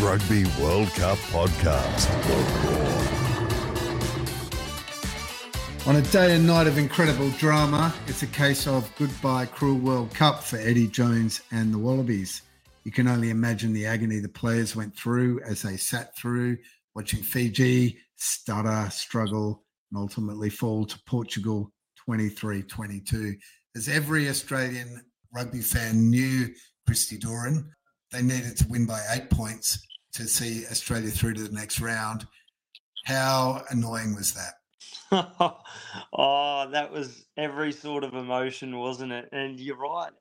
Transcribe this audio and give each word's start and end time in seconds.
Rugby 0.00 0.44
World 0.58 0.88
Cup 0.94 1.18
podcast. 1.28 2.08
On 5.86 5.96
a 5.96 6.00
day 6.00 6.34
and 6.34 6.46
night 6.46 6.66
of 6.66 6.78
incredible 6.78 7.28
drama, 7.32 7.92
it's 8.06 8.22
a 8.22 8.26
case 8.26 8.66
of 8.66 8.90
goodbye 8.96 9.44
cruel 9.44 9.78
World 9.78 10.14
Cup 10.14 10.42
for 10.42 10.56
Eddie 10.56 10.88
Jones 10.88 11.42
and 11.50 11.74
the 11.74 11.76
Wallabies. 11.76 12.40
You 12.84 12.92
can 12.92 13.08
only 13.08 13.28
imagine 13.28 13.74
the 13.74 13.84
agony 13.84 14.20
the 14.20 14.28
players 14.30 14.74
went 14.74 14.96
through 14.96 15.42
as 15.42 15.60
they 15.60 15.76
sat 15.76 16.16
through 16.16 16.56
watching 16.94 17.22
Fiji 17.22 17.98
stutter, 18.16 18.88
struggle, 18.90 19.64
and 19.92 20.00
ultimately 20.00 20.48
fall 20.48 20.86
to 20.86 20.98
Portugal 21.06 21.70
23 22.06 22.62
22. 22.62 23.36
As 23.76 23.86
every 23.86 24.30
Australian 24.30 25.04
rugby 25.34 25.60
fan 25.60 26.08
knew 26.08 26.48
Christy 26.86 27.18
Doran, 27.18 27.70
they 28.12 28.22
needed 28.22 28.56
to 28.56 28.68
win 28.68 28.86
by 28.86 29.00
eight 29.12 29.28
points 29.28 29.86
to 30.14 30.26
see 30.26 30.64
Australia 30.70 31.10
through 31.10 31.34
to 31.34 31.42
the 31.44 31.54
next 31.54 31.80
round. 31.80 32.26
How 33.04 33.62
annoying 33.70 34.14
was 34.14 34.34
that? 34.34 34.54
oh, 36.12 36.68
that 36.70 36.90
was 36.90 37.24
every 37.36 37.72
sort 37.72 38.04
of 38.04 38.14
emotion, 38.14 38.76
wasn't 38.78 39.12
it? 39.12 39.28
And 39.32 39.58
you're 39.58 39.76
right. 39.76 40.12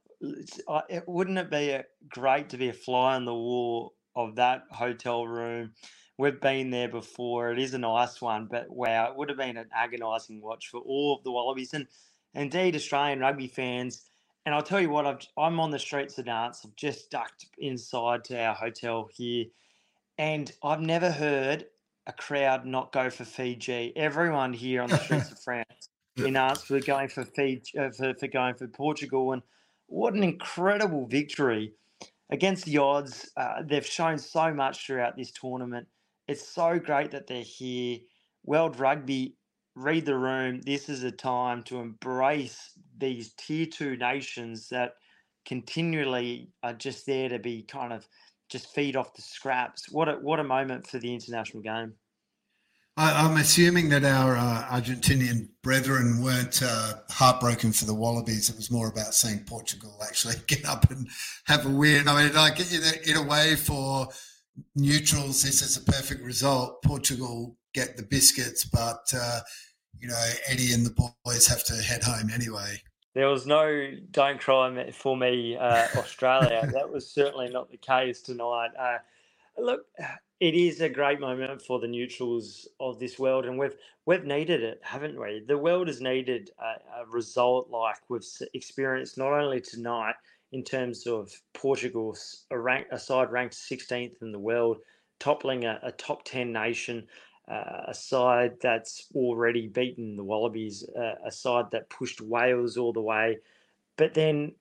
It, 0.89 1.03
wouldn't 1.07 1.37
it 1.37 1.49
be 1.49 1.69
a, 1.69 1.85
great 2.09 2.49
to 2.49 2.57
be 2.57 2.69
a 2.69 2.73
fly 2.73 3.15
on 3.15 3.25
the 3.25 3.33
wall 3.33 3.93
of 4.15 4.35
that 4.35 4.63
hotel 4.71 5.27
room? 5.27 5.73
We've 6.17 6.41
been 6.41 6.69
there 6.69 6.89
before. 6.89 7.51
It 7.51 7.59
is 7.59 7.73
a 7.73 7.77
nice 7.77 8.21
one, 8.21 8.47
but 8.51 8.69
wow, 8.69 9.09
it 9.09 9.17
would 9.17 9.29
have 9.29 9.37
been 9.37 9.57
an 9.57 9.69
agonising 9.73 10.41
watch 10.41 10.67
for 10.67 10.79
all 10.81 11.15
of 11.17 11.23
the 11.23 11.31
Wallabies 11.31 11.73
and 11.73 11.87
indeed 12.33 12.75
Australian 12.75 13.19
rugby 13.19 13.47
fans. 13.47 14.03
And 14.45 14.55
I'll 14.55 14.63
tell 14.63 14.81
you 14.81 14.89
what, 14.89 15.05
I've, 15.05 15.19
I'm 15.37 15.59
on 15.59 15.71
the 15.71 15.79
streets 15.79 16.17
of 16.17 16.25
Nantes. 16.25 16.61
I've 16.65 16.75
just 16.75 17.11
ducked 17.11 17.45
inside 17.59 18.23
to 18.25 18.41
our 18.41 18.55
hotel 18.55 19.07
here, 19.13 19.45
and 20.19 20.51
I've 20.61 20.81
never 20.81 21.09
heard 21.09 21.65
a 22.05 22.11
crowd 22.11 22.65
not 22.65 22.91
go 22.91 23.09
for 23.09 23.23
Fiji. 23.23 23.93
Everyone 23.95 24.51
here 24.51 24.81
on 24.81 24.89
the 24.89 24.97
streets 24.97 25.31
of 25.31 25.39
France 25.43 25.89
in 26.17 26.35
arts 26.35 26.65
for 26.65 26.81
going 26.81 27.07
for 27.07 27.23
Fiji, 27.23 27.79
uh, 27.79 27.89
for, 27.91 28.13
for 28.13 28.27
going 28.27 28.55
for 28.55 28.67
Portugal, 28.67 29.31
and 29.31 29.41
what 29.87 30.13
an 30.13 30.23
incredible 30.23 31.07
victory 31.07 31.71
against 32.31 32.65
the 32.65 32.77
odds. 32.77 33.31
Uh, 33.37 33.63
they've 33.65 33.85
shown 33.85 34.17
so 34.17 34.53
much 34.53 34.85
throughout 34.85 35.15
this 35.15 35.31
tournament. 35.31 35.87
It's 36.27 36.45
so 36.45 36.77
great 36.77 37.11
that 37.11 37.25
they're 37.25 37.41
here. 37.41 37.99
World 38.43 38.77
Rugby, 38.77 39.35
read 39.73 40.05
the 40.05 40.17
room. 40.17 40.59
This 40.65 40.89
is 40.89 41.03
a 41.03 41.11
time 41.11 41.63
to 41.63 41.79
embrace 41.79 42.73
these 42.97 43.33
tier 43.37 43.65
two 43.65 43.95
nations 43.95 44.67
that 44.67 44.95
continually 45.45 46.49
are 46.61 46.73
just 46.73 47.05
there 47.05 47.29
to 47.29 47.39
be 47.39 47.63
kind 47.63 47.93
of 47.93 48.05
just 48.49 48.73
feed 48.73 48.95
off 48.95 49.13
the 49.13 49.21
scraps. 49.21 49.91
What 49.91 50.09
a 50.09 50.13
what 50.13 50.39
a 50.39 50.43
moment 50.43 50.87
for 50.87 50.99
the 50.99 51.13
international 51.13 51.63
game. 51.63 51.93
I, 52.97 53.25
am 53.25 53.37
assuming 53.37 53.87
that 53.89 54.03
our 54.03 54.35
uh, 54.35 54.65
Argentinian 54.69 55.47
brethren 55.63 56.21
weren't 56.21 56.61
uh, 56.61 56.95
heartbroken 57.09 57.71
for 57.71 57.85
the 57.85 57.93
Wallabies. 57.93 58.49
It 58.49 58.57
was 58.57 58.69
more 58.69 58.89
about 58.89 59.13
seeing 59.13 59.39
Portugal 59.45 59.97
actually 60.03 60.35
get 60.47 60.65
up 60.65 60.91
and 60.91 61.07
have 61.45 61.65
a 61.65 61.69
win. 61.69 62.09
I 62.09 62.23
mean, 62.23 62.35
like 62.35 62.59
in 62.59 62.81
a, 62.83 63.09
in 63.09 63.15
a 63.15 63.23
way, 63.23 63.55
for 63.55 64.09
neutrals, 64.75 65.43
this 65.43 65.61
is 65.61 65.77
a 65.77 65.91
perfect 65.91 66.23
result. 66.23 66.83
Portugal 66.83 67.55
get 67.73 67.95
the 67.95 68.03
biscuits, 68.03 68.65
but 68.65 69.09
uh, 69.15 69.39
you 69.97 70.07
know 70.07 70.21
Eddie 70.47 70.73
and 70.73 70.85
the 70.85 71.11
boys 71.23 71.47
have 71.47 71.63
to 71.65 71.75
head 71.75 72.03
home 72.03 72.29
anyway. 72.33 72.81
There 73.13 73.27
was 73.27 73.47
no 73.47 73.91
"Don't 74.11 74.39
cry 74.39 74.91
for 74.91 75.17
me, 75.17 75.55
uh, 75.55 75.87
Australia." 75.95 76.69
that 76.73 76.91
was 76.91 77.09
certainly 77.09 77.49
not 77.49 77.69
the 77.69 77.77
case 77.77 78.21
tonight. 78.21 78.69
Uh, 78.77 78.97
look, 79.57 79.85
it 80.39 80.53
is 80.53 80.81
a 80.81 80.89
great 80.89 81.19
moment 81.19 81.61
for 81.61 81.79
the 81.79 81.87
neutrals 81.87 82.67
of 82.79 82.99
this 82.99 83.19
world, 83.19 83.45
and 83.45 83.57
we've 83.57 83.75
we've 84.05 84.25
needed 84.25 84.63
it, 84.63 84.79
haven't 84.83 85.19
we? 85.19 85.43
The 85.47 85.57
world 85.57 85.87
has 85.87 86.01
needed 86.01 86.51
a, 86.59 87.01
a 87.01 87.05
result 87.07 87.69
like 87.69 87.97
we've 88.09 88.23
experienced 88.53 89.17
not 89.17 89.33
only 89.33 89.61
tonight 89.61 90.15
in 90.51 90.63
terms 90.63 91.05
of 91.05 91.31
Portugal, 91.53 92.17
a, 92.51 92.57
rank, 92.57 92.87
a 92.91 92.99
side 92.99 93.31
ranked 93.31 93.55
16th 93.55 94.21
in 94.21 94.31
the 94.31 94.39
world, 94.39 94.77
toppling 95.19 95.65
a, 95.65 95.79
a 95.83 95.91
top 95.91 96.23
10 96.25 96.51
nation, 96.51 97.07
uh, 97.49 97.83
a 97.87 97.93
side 97.93 98.53
that's 98.61 99.07
already 99.15 99.67
beaten 99.67 100.15
the 100.15 100.23
Wallabies, 100.23 100.87
uh, 100.97 101.15
a 101.25 101.31
side 101.31 101.71
that 101.71 101.89
pushed 101.89 102.21
Wales 102.21 102.77
all 102.77 102.93
the 102.93 103.01
way, 103.01 103.39
but 103.97 104.13
then 104.13 104.53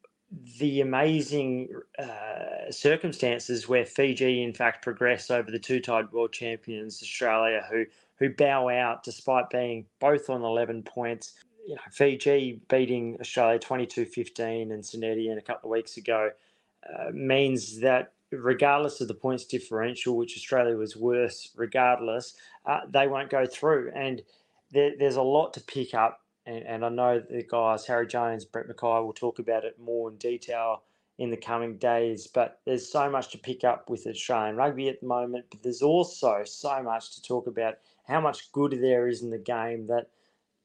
the 0.59 0.81
amazing 0.81 1.69
uh, 1.99 2.71
circumstances 2.71 3.69
where 3.69 3.87
Fiji, 3.87 4.43
in 4.43 4.53
fact, 4.53 4.82
progress 4.82 5.31
over 5.31 5.50
the 5.50 5.59
two-time 5.59 6.09
world 6.12 6.32
champions 6.32 7.03
Australia, 7.03 7.66
who 7.71 7.84
who 8.19 8.31
bow 8.31 8.69
out 8.69 9.05
despite 9.05 9.49
being 9.49 9.87
both 10.00 10.28
on 10.28 10.43
11 10.43 10.82
points. 10.82 11.34
You 11.66 11.76
know, 11.76 11.81
Fiji 11.91 12.60
beating 12.69 13.16
Australia 13.20 13.60
22-15 13.60 14.72
and 14.72 14.84
St 14.84 15.05
Etienne 15.05 15.38
a 15.38 15.43
couple 15.43 15.70
of 15.70 15.72
weeks 15.72 15.97
ago 15.97 16.31
uh, 16.88 17.10
means 17.12 17.78
that 17.81 18.12
regardless 18.31 19.00
of 19.00 19.09
the 19.09 19.15
points 19.15 19.44
differential, 19.44 20.16
which 20.16 20.37
Australia 20.37 20.77
was 20.77 20.97
worse, 20.97 21.50
regardless, 21.56 22.34
uh, 22.66 22.81
they 22.89 23.06
won't 23.06 23.31
go 23.31 23.47
through. 23.47 23.91
And 23.94 24.22
there, 24.71 24.93
there's 24.99 25.16
a 25.16 25.22
lot 25.22 25.55
to 25.55 25.61
pick 25.61 25.94
up 25.94 26.21
and, 26.49 26.65
and 26.67 26.84
I 26.84 26.88
know 26.88 27.21
the 27.21 27.43
guys, 27.43 27.87
Harry 27.87 28.06
Jones, 28.06 28.44
Brett 28.44 28.69
McKay, 28.69 29.05
will 29.05 29.12
talk 29.12 29.38
about 29.38 29.65
it 29.65 29.78
more 29.78 30.11
in 30.11 30.17
detail 30.17 30.83
in 31.19 31.31
the 31.31 31.37
coming 31.37 31.77
days. 31.77 32.27
But 32.27 32.61
there's 32.65 32.91
so 32.91 33.11
much 33.11 33.31
to 33.33 33.38
pick 33.38 33.65
up 33.65 33.91
with 33.91 34.06
Australian 34.06 34.56
rugby 34.56 34.88
at 34.88 35.00
the 35.00 35.06
moment. 35.06 35.44
But 35.50 35.62
there's 35.62 35.83
also 35.83 36.43
so 36.44 36.83
much 36.83 37.15
to 37.15 37.22
talk 37.22 37.47
about 37.47 37.75
how 38.06 38.21
much 38.21 38.50
good 38.53 38.72
there 38.81 39.09
is 39.09 39.22
in 39.22 39.31
the 39.31 39.38
game 39.38 39.87
that 39.88 40.09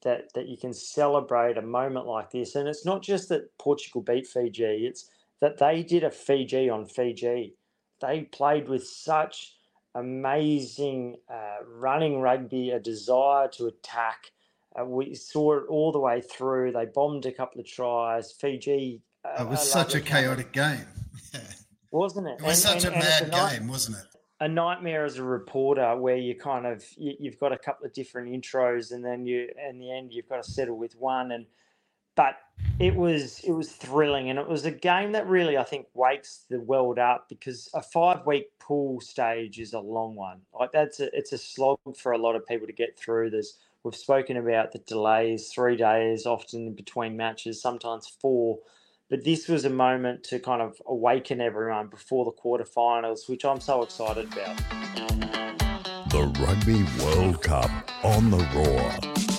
that 0.03 0.33
that 0.33 0.47
you 0.47 0.57
can 0.57 0.73
celebrate 0.73 1.57
a 1.57 1.61
moment 1.61 2.07
like 2.07 2.31
this. 2.31 2.55
And 2.55 2.67
it's 2.67 2.85
not 2.85 3.01
just 3.01 3.27
that 3.29 3.57
Portugal 3.57 4.01
beat 4.01 4.25
Fiji; 4.25 4.85
it's 4.85 5.09
that 5.43 5.57
they 5.57 5.83
did 5.83 6.03
a 6.03 6.09
Fiji 6.09 6.69
on 6.69 6.85
Fiji. 6.85 7.55
They 8.01 8.21
played 8.21 8.67
with 8.69 8.87
such 8.87 9.55
amazing 9.93 11.17
uh, 11.29 11.57
running 11.67 12.19
rugby, 12.19 12.71
a 12.71 12.79
desire 12.79 13.47
to 13.49 13.67
attack 13.67 14.31
uh, 14.79 14.85
we 14.85 15.13
saw 15.13 15.57
it 15.57 15.65
all 15.69 15.91
the 15.91 15.99
way 15.99 16.21
through. 16.21 16.71
They 16.71 16.85
bombed 16.85 17.25
a 17.25 17.31
couple 17.31 17.61
of 17.61 17.67
tries. 17.67 18.31
Fiji. 18.31 19.01
Uh, 19.23 19.43
it 19.43 19.49
was 19.49 19.69
such 19.69 19.95
a 19.95 20.01
chaotic 20.01 20.51
game. 20.51 20.85
Wasn't 21.91 22.27
it? 22.27 22.39
It 22.39 22.41
was 22.41 22.65
and, 22.65 22.81
such 22.81 22.91
and, 22.91 22.95
a 22.95 22.99
mad 22.99 23.23
a 23.23 23.27
night, 23.27 23.59
game, 23.59 23.67
wasn't 23.67 23.97
it? 23.97 24.05
A 24.39 24.47
nightmare 24.47 25.05
as 25.05 25.19
a 25.19 25.23
reporter, 25.23 25.95
where 25.95 26.17
you 26.17 26.33
kind 26.33 26.65
of 26.65 26.83
you, 26.97 27.13
you've 27.19 27.39
got 27.39 27.51
a 27.51 27.57
couple 27.57 27.85
of 27.85 27.93
different 27.93 28.29
intros, 28.29 28.91
and 28.91 29.05
then 29.05 29.27
you, 29.27 29.47
in 29.69 29.77
the 29.77 29.91
end, 29.91 30.11
you've 30.11 30.27
got 30.27 30.43
to 30.43 30.51
settle 30.51 30.75
with 30.75 30.95
one. 30.95 31.31
And 31.33 31.45
but 32.15 32.33
it 32.79 32.95
was 32.95 33.39
it 33.43 33.51
was 33.51 33.71
thrilling, 33.71 34.29
and 34.29 34.39
it 34.39 34.47
was 34.47 34.65
a 34.65 34.71
game 34.71 35.11
that 35.13 35.27
really 35.27 35.57
I 35.57 35.63
think 35.63 35.87
wakes 35.93 36.45
the 36.49 36.59
world 36.59 36.99
up 36.99 37.29
because 37.29 37.69
a 37.73 37.81
five 37.81 38.25
week 38.25 38.47
pool 38.59 38.99
stage 39.01 39.59
is 39.59 39.73
a 39.73 39.79
long 39.79 40.15
one. 40.15 40.41
Like 40.57 40.71
that's 40.71 40.99
a, 40.99 41.15
it's 41.15 41.33
a 41.33 41.37
slog 41.37 41.79
for 41.97 42.11
a 42.11 42.17
lot 42.17 42.35
of 42.35 42.47
people 42.47 42.67
to 42.67 42.73
get 42.73 42.97
through. 42.97 43.29
There's 43.29 43.57
We've 43.83 43.93
spoken 43.93 44.37
about 44.37 44.71
the 44.71 44.79
delays, 44.79 45.49
three 45.49 45.75
days 45.75 46.25
often 46.25 46.73
between 46.73 47.17
matches, 47.17 47.61
sometimes 47.61 48.07
four. 48.07 48.59
But 49.09 49.25
this 49.25 49.49
was 49.49 49.65
a 49.65 49.69
moment 49.69 50.23
to 50.25 50.39
kind 50.39 50.61
of 50.61 50.81
awaken 50.85 51.41
everyone 51.41 51.87
before 51.87 52.23
the 52.23 52.31
quarterfinals, 52.31 53.27
which 53.27 53.43
I'm 53.43 53.59
so 53.59 53.83
excited 53.83 54.31
about. 54.31 54.57
The 56.11 56.33
Rugby 56.39 56.85
World 57.03 57.41
Cup 57.41 57.69
on 58.05 58.31
the 58.31 58.37
Roar. 58.55 59.32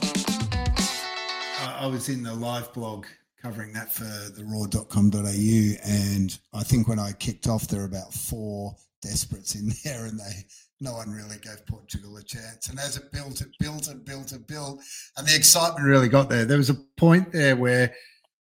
I 1.77 1.87
was 1.87 2.09
in 2.09 2.23
the 2.23 2.35
live 2.35 2.73
blog 2.73 3.07
covering 3.43 3.73
that 3.73 3.93
for 3.93 4.05
the 4.05 4.45
roar.com.au. 4.45 5.91
And 5.91 6.39
I 6.53 6.63
think 6.63 6.89
when 6.89 6.99
I 6.99 7.13
kicked 7.13 7.47
off, 7.47 7.69
there 7.69 7.81
were 7.81 7.87
about 7.87 8.15
four 8.15 8.75
desperates 9.03 9.55
in 9.55 9.71
there 9.85 10.07
and 10.07 10.19
they 10.19 10.45
no 10.81 10.93
one 10.95 11.11
really 11.11 11.37
gave 11.39 11.65
Portugal 11.67 12.17
a 12.17 12.23
chance. 12.23 12.69
And 12.69 12.79
as 12.79 12.97
it 12.97 13.11
built, 13.11 13.41
it 13.41 13.49
built, 13.59 13.89
it 13.89 14.05
built, 14.05 14.33
it 14.33 14.47
built, 14.47 14.83
and 15.17 15.27
the 15.27 15.35
excitement 15.35 15.87
really 15.87 16.09
got 16.09 16.29
there. 16.29 16.45
There 16.45 16.59
was 16.59 16.71
a 16.71 16.77
point 16.97 17.33
there 17.33 17.57
where 17.57 17.95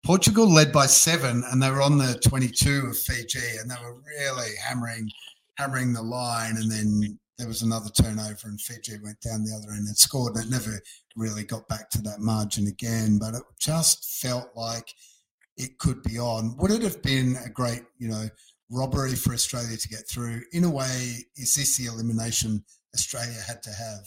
Portugal 0.04 0.52
led 0.52 0.72
by 0.72 0.86
seven, 0.86 1.42
and 1.50 1.62
they 1.62 1.70
were 1.70 1.81
on 1.81 1.96
the 1.96 2.20
22 2.26 2.86
of 2.86 2.98
Fiji, 2.98 3.58
and 3.60 3.70
they 3.70 3.76
were 3.82 4.02
really 4.20 4.50
hammering, 4.62 5.08
hammering 5.56 5.92
the 5.94 6.02
line. 6.02 6.56
And 6.56 6.70
then 6.70 7.19
there 7.38 7.48
was 7.48 7.62
another 7.62 7.90
turnover, 7.90 8.46
and 8.48 8.60
Fiji 8.60 8.98
went 9.02 9.20
down 9.20 9.44
the 9.44 9.54
other 9.56 9.72
end 9.72 9.86
and 9.86 9.96
scored. 9.96 10.36
And 10.36 10.44
it 10.44 10.50
never 10.50 10.81
really 11.16 11.44
got 11.44 11.69
back 11.69 11.90
to 11.90 12.02
that 12.02 12.20
margin 12.20 12.66
again. 12.66 13.19
But 13.19 13.34
it 13.34 13.42
just 13.60 14.20
felt 14.20 14.50
like 14.54 14.88
it 15.56 15.78
could 15.78 16.02
be 16.02 16.19
on. 16.19 16.56
Would 16.58 16.70
it 16.70 16.82
have 16.82 17.02
been 17.02 17.36
a 17.44 17.48
great, 17.48 17.82
you 17.98 18.08
know? 18.08 18.28
robbery 18.70 19.14
for 19.14 19.32
Australia 19.32 19.76
to 19.76 19.88
get 19.88 20.08
through. 20.08 20.42
In 20.52 20.64
a 20.64 20.70
way, 20.70 21.16
is 21.36 21.54
this 21.54 21.76
the 21.76 21.86
elimination 21.86 22.64
Australia 22.94 23.40
had 23.46 23.62
to 23.62 23.70
have? 23.70 24.06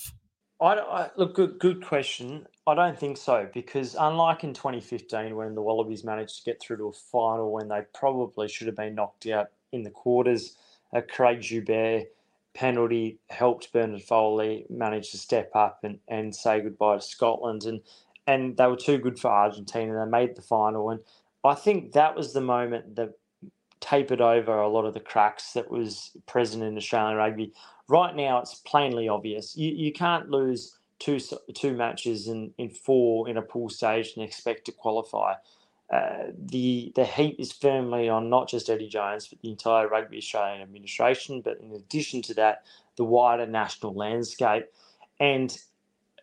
I, 0.60 0.74
I, 0.74 1.10
look, 1.16 1.36
good, 1.36 1.60
good 1.60 1.86
question. 1.86 2.48
I 2.66 2.74
don't 2.74 3.00
think 3.00 3.18
so 3.18 3.48
because 3.54 3.96
unlike 4.00 4.44
in 4.44 4.54
2015 4.54 5.36
when 5.36 5.56
the 5.56 5.62
Wallabies 5.62 6.04
managed 6.04 6.38
to 6.38 6.52
get 6.52 6.60
through 6.60 6.78
to 6.78 6.88
a 6.88 6.94
final 6.94 7.54
when 7.54 7.68
they 7.68 7.82
probably 7.94 8.48
should 8.48 8.68
have 8.68 8.76
been 8.76 8.96
knocked 8.96 9.28
out 9.28 9.48
in 9.72 9.84
the 9.84 9.92
quarters, 9.92 10.58
uh, 10.96 11.02
Craig 11.08 11.42
Joubert 11.42 12.08
penalty 12.58 13.20
helped 13.30 13.72
Bernard 13.72 14.02
Foley 14.02 14.66
manage 14.70 15.12
to 15.12 15.18
step 15.18 15.52
up 15.54 15.80
and, 15.84 16.00
and 16.08 16.36
say 16.36 16.60
goodbye 16.60 16.98
to 16.98 17.02
Scotland. 17.02 17.64
And 17.64 17.82
and 18.26 18.58
they 18.58 18.68
were 18.68 18.76
too 18.76 18.98
good 18.98 19.18
for 19.18 19.32
Argentina. 19.32 20.04
They 20.04 20.10
made 20.10 20.36
the 20.36 20.42
final. 20.42 20.90
And 20.90 21.00
I 21.46 21.54
think 21.54 21.94
that 21.94 22.16
was 22.16 22.34
the 22.34 22.42
moment 22.42 22.96
that 22.98 23.12
tapered 23.80 24.20
over 24.20 24.60
a 24.60 24.68
lot 24.68 24.86
of 24.86 24.94
the 24.94 25.00
cracks 25.00 25.54
that 25.54 25.70
was 25.72 26.12
present 26.26 26.64
in 26.64 26.76
Australian 26.76 27.16
rugby. 27.16 27.54
Right 27.88 28.16
now, 28.16 28.40
it's 28.40 28.56
plainly 28.56 29.08
obvious. 29.08 29.56
You, 29.56 29.72
you 29.72 29.94
can't 29.94 30.30
lose 30.30 30.78
two 31.00 31.20
two 31.54 31.74
matches 31.74 32.28
in, 32.28 32.52
in 32.58 32.70
four 32.72 33.30
in 33.30 33.38
a 33.38 33.42
pool 33.42 33.70
stage 33.70 34.14
and 34.16 34.26
expect 34.26 34.66
to 34.66 34.72
qualify. 34.72 35.36
Uh, 35.90 36.32
the 36.38 36.92
the 36.96 37.06
heat 37.06 37.38
is 37.40 37.54
firmly 37.54 38.10
on 38.10 38.30
not 38.30 38.50
just 38.50 38.70
Eddie 38.70 38.90
Jones 38.90 39.28
but 39.28 39.42
the 39.42 39.50
entire 39.50 39.88
Rugby 39.88 40.18
Australian 40.18 40.62
administration. 40.62 41.42
But 41.42 41.60
in 41.62 41.72
addition 41.72 42.22
to 42.24 42.34
that, 42.36 42.64
the 42.98 43.06
wider 43.06 43.46
national 43.46 43.94
landscape, 43.94 44.66
and 45.20 45.58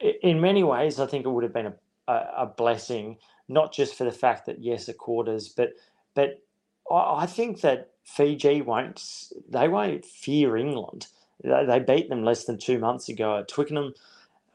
in 0.00 0.40
many 0.40 0.62
ways, 0.62 1.00
I 1.00 1.06
think 1.06 1.24
it 1.24 1.30
would 1.30 1.44
have 1.44 1.54
been 1.54 1.66
a, 1.66 1.74
a, 2.08 2.30
a 2.38 2.46
blessing, 2.46 3.16
not 3.48 3.72
just 3.72 3.94
for 3.94 4.04
the 4.04 4.12
fact 4.12 4.46
that 4.46 4.62
yes, 4.62 4.86
the 4.86 4.92
quarters, 4.92 5.48
but 5.48 5.70
but 6.14 6.42
I, 6.90 7.22
I 7.22 7.26
think 7.26 7.62
that 7.62 7.90
Fiji 8.04 8.60
won't 8.60 9.02
they 9.48 9.68
won't 9.68 10.04
fear 10.04 10.56
England. 10.56 11.06
They, 11.42 11.64
they 11.64 11.80
beat 11.80 12.08
them 12.08 12.22
less 12.22 12.44
than 12.44 12.58
two 12.58 12.78
months 12.78 13.08
ago 13.08 13.38
at 13.38 13.48
Twickenham. 13.48 13.94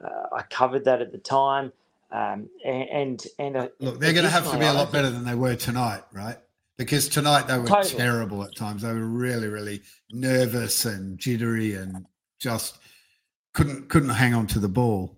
Uh, 0.03 0.35
I 0.35 0.44
covered 0.44 0.85
that 0.85 1.01
at 1.01 1.11
the 1.11 1.17
time. 1.17 1.73
Um, 2.11 2.50
and 2.65 3.23
and 3.38 3.57
uh, 3.57 3.67
look, 3.79 4.00
they're 4.00 4.13
going 4.13 4.25
to 4.25 4.31
have 4.31 4.50
to 4.51 4.57
be 4.57 4.65
a 4.65 4.73
lot 4.73 4.91
better 4.91 5.09
than 5.09 5.25
they 5.25 5.35
were 5.35 5.56
tonight, 5.56 6.03
right? 6.13 6.38
Because 6.77 7.09
tonight 7.09 7.47
they 7.47 7.57
were 7.59 7.67
totally. 7.67 7.95
terrible 7.97 8.44
at 8.44 8.56
times. 8.56 8.81
They 8.83 8.94
were 8.94 9.06
really, 9.06 9.47
really 9.47 9.81
nervous 10.11 10.85
and 10.85 11.19
jittery, 11.19 11.75
and 11.75 12.06
just 12.39 12.79
couldn't 13.53 13.89
couldn't 13.89 14.09
hang 14.09 14.33
on 14.33 14.47
to 14.47 14.59
the 14.59 14.69
ball. 14.69 15.17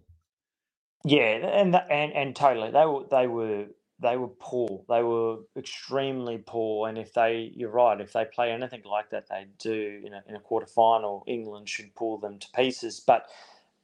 Yeah, 1.06 1.22
and 1.62 1.76
and 1.76 2.14
and 2.14 2.36
totally, 2.36 2.72
they 2.72 2.86
were 2.86 3.06
they 3.10 3.28
were 3.28 3.66
they 4.02 4.18
were 4.18 4.30
poor. 4.40 4.84
They 4.90 5.04
were 5.04 5.38
extremely 5.58 6.40
poor. 6.40 6.90
And 6.90 6.98
if 6.98 7.14
they, 7.14 7.52
you're 7.56 7.70
right, 7.72 8.02
if 8.02 8.14
they 8.14 8.26
play 8.26 8.52
anything 8.52 8.82
like 8.86 9.12
that, 9.12 9.30
they 9.30 9.48
do 9.60 10.02
in 10.06 10.14
a, 10.14 10.24
in 10.28 10.36
a 10.36 10.40
quarter 10.40 10.68
final, 10.68 11.24
England 11.28 11.70
should 11.70 11.96
pull 11.96 12.18
them 12.18 12.40
to 12.40 12.48
pieces. 12.56 13.00
But 13.00 13.28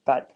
but 0.06 0.32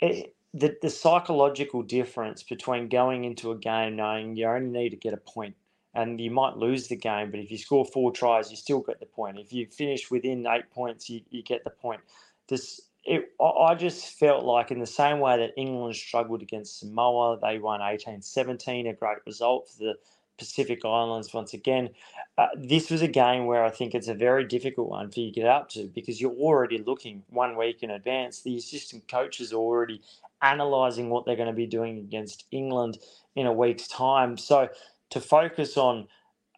it, 0.00 0.35
the, 0.56 0.76
the 0.80 0.90
psychological 0.90 1.82
difference 1.82 2.42
between 2.42 2.88
going 2.88 3.24
into 3.24 3.50
a 3.50 3.56
game 3.56 3.96
knowing 3.96 4.36
you 4.36 4.46
only 4.46 4.70
need 4.70 4.90
to 4.90 4.96
get 4.96 5.12
a 5.12 5.18
point 5.18 5.54
and 5.94 6.20
you 6.20 6.30
might 6.30 6.56
lose 6.56 6.88
the 6.88 6.96
game, 6.96 7.30
but 7.30 7.40
if 7.40 7.50
you 7.50 7.56
score 7.56 7.84
four 7.84 8.12
tries, 8.12 8.50
you 8.50 8.56
still 8.56 8.80
get 8.80 9.00
the 9.00 9.06
point. 9.06 9.38
If 9.38 9.52
you 9.52 9.66
finish 9.66 10.10
within 10.10 10.46
eight 10.46 10.70
points, 10.70 11.08
you, 11.08 11.22
you 11.30 11.42
get 11.42 11.64
the 11.64 11.70
point. 11.70 12.02
This 12.48 12.82
it, 13.04 13.32
I 13.40 13.74
just 13.76 14.18
felt 14.18 14.44
like 14.44 14.70
in 14.70 14.80
the 14.80 14.86
same 14.86 15.20
way 15.20 15.38
that 15.38 15.52
England 15.56 15.94
struggled 15.94 16.42
against 16.42 16.80
Samoa, 16.80 17.38
they 17.40 17.58
won 17.58 17.80
18-17, 17.80 18.90
a 18.90 18.92
great 18.94 19.18
result 19.24 19.70
for 19.70 19.78
the 19.78 19.94
Pacific 20.38 20.84
Islands 20.84 21.32
once 21.32 21.54
again. 21.54 21.90
Uh, 22.36 22.48
this 22.56 22.90
was 22.90 23.02
a 23.02 23.08
game 23.08 23.46
where 23.46 23.64
I 23.64 23.70
think 23.70 23.94
it's 23.94 24.08
a 24.08 24.14
very 24.14 24.44
difficult 24.44 24.88
one 24.88 25.10
for 25.10 25.20
you 25.20 25.30
to 25.30 25.40
get 25.40 25.46
up 25.46 25.70
to 25.70 25.84
because 25.94 26.20
you're 26.20 26.32
already 26.32 26.78
looking 26.78 27.22
one 27.30 27.56
week 27.56 27.82
in 27.82 27.90
advance. 27.90 28.42
The 28.42 28.56
assistant 28.56 29.08
coaches 29.08 29.52
are 29.52 29.56
already 29.56 30.02
analysing 30.42 31.10
what 31.10 31.24
they're 31.24 31.36
going 31.36 31.48
to 31.48 31.54
be 31.54 31.66
doing 31.66 31.98
against 31.98 32.44
England 32.50 32.98
in 33.34 33.46
a 33.46 33.52
week's 33.52 33.88
time. 33.88 34.36
So 34.36 34.68
to 35.10 35.20
focus 35.20 35.76
on 35.76 36.08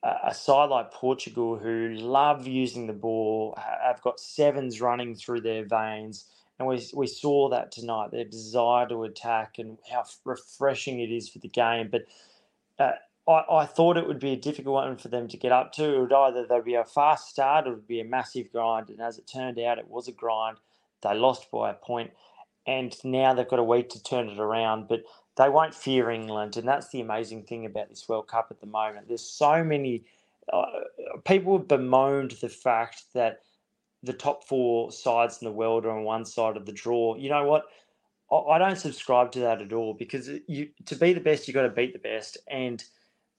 a 0.02 0.32
side 0.32 0.70
like 0.70 0.92
Portugal 0.92 1.58
who 1.58 1.90
love 1.90 2.46
using 2.46 2.86
the 2.86 2.92
ball, 2.92 3.58
have 3.58 4.00
got 4.02 4.20
sevens 4.20 4.80
running 4.80 5.14
through 5.14 5.40
their 5.40 5.64
veins. 5.64 6.26
And 6.58 6.68
we, 6.68 6.84
we 6.94 7.06
saw 7.06 7.48
that 7.50 7.72
tonight, 7.72 8.10
their 8.10 8.24
desire 8.24 8.88
to 8.88 9.04
attack 9.04 9.56
and 9.58 9.78
how 9.90 10.04
refreshing 10.24 11.00
it 11.00 11.10
is 11.10 11.28
for 11.28 11.38
the 11.38 11.48
game. 11.48 11.88
But 11.90 12.02
uh, 12.78 12.92
I, 13.28 13.62
I 13.62 13.66
thought 13.66 13.96
it 13.96 14.06
would 14.06 14.18
be 14.18 14.32
a 14.32 14.36
difficult 14.36 14.74
one 14.74 14.96
for 14.96 15.08
them 15.08 15.28
to 15.28 15.36
get 15.36 15.52
up 15.52 15.72
to. 15.74 15.94
It 15.94 16.00
would 16.00 16.12
either 16.12 16.46
there'd 16.46 16.64
be 16.64 16.74
a 16.74 16.84
fast 16.84 17.28
start 17.28 17.66
or 17.66 17.72
it 17.72 17.76
would 17.76 17.88
be 17.88 18.00
a 18.00 18.04
massive 18.04 18.50
grind. 18.50 18.90
And 18.90 19.00
as 19.00 19.18
it 19.18 19.30
turned 19.32 19.58
out, 19.60 19.78
it 19.78 19.88
was 19.88 20.08
a 20.08 20.12
grind. 20.12 20.58
They 21.02 21.14
lost 21.14 21.50
by 21.50 21.70
a 21.70 21.74
point 21.74 22.10
and 22.68 22.94
now 23.02 23.32
they've 23.32 23.48
got 23.48 23.58
a 23.58 23.64
week 23.64 23.88
to 23.88 24.02
turn 24.02 24.28
it 24.28 24.38
around. 24.38 24.86
But 24.86 25.02
they 25.36 25.48
won't 25.48 25.74
fear 25.74 26.10
England, 26.10 26.56
and 26.56 26.68
that's 26.68 26.90
the 26.90 27.00
amazing 27.00 27.44
thing 27.44 27.64
about 27.64 27.88
this 27.88 28.08
World 28.08 28.28
Cup 28.28 28.48
at 28.50 28.60
the 28.60 28.66
moment. 28.66 29.08
There's 29.08 29.28
so 29.28 29.64
many 29.64 30.04
uh, 30.52 30.64
people 31.24 31.56
have 31.56 31.66
bemoaned 31.66 32.32
the 32.42 32.48
fact 32.48 33.04
that 33.14 33.40
the 34.02 34.12
top 34.12 34.44
four 34.44 34.92
sides 34.92 35.38
in 35.40 35.46
the 35.46 35.52
world 35.52 35.84
are 35.84 35.90
on 35.90 36.04
one 36.04 36.24
side 36.24 36.56
of 36.56 36.66
the 36.66 36.72
draw. 36.72 37.16
You 37.16 37.30
know 37.30 37.44
what? 37.44 37.64
I, 38.30 38.36
I 38.36 38.58
don't 38.58 38.76
subscribe 38.76 39.32
to 39.32 39.40
that 39.40 39.62
at 39.62 39.72
all 39.72 39.94
because 39.94 40.30
you 40.46 40.68
to 40.84 40.94
be 40.94 41.14
the 41.14 41.20
best, 41.20 41.48
you've 41.48 41.54
got 41.54 41.62
to 41.62 41.70
beat 41.70 41.94
the 41.94 41.98
best, 41.98 42.36
and 42.50 42.84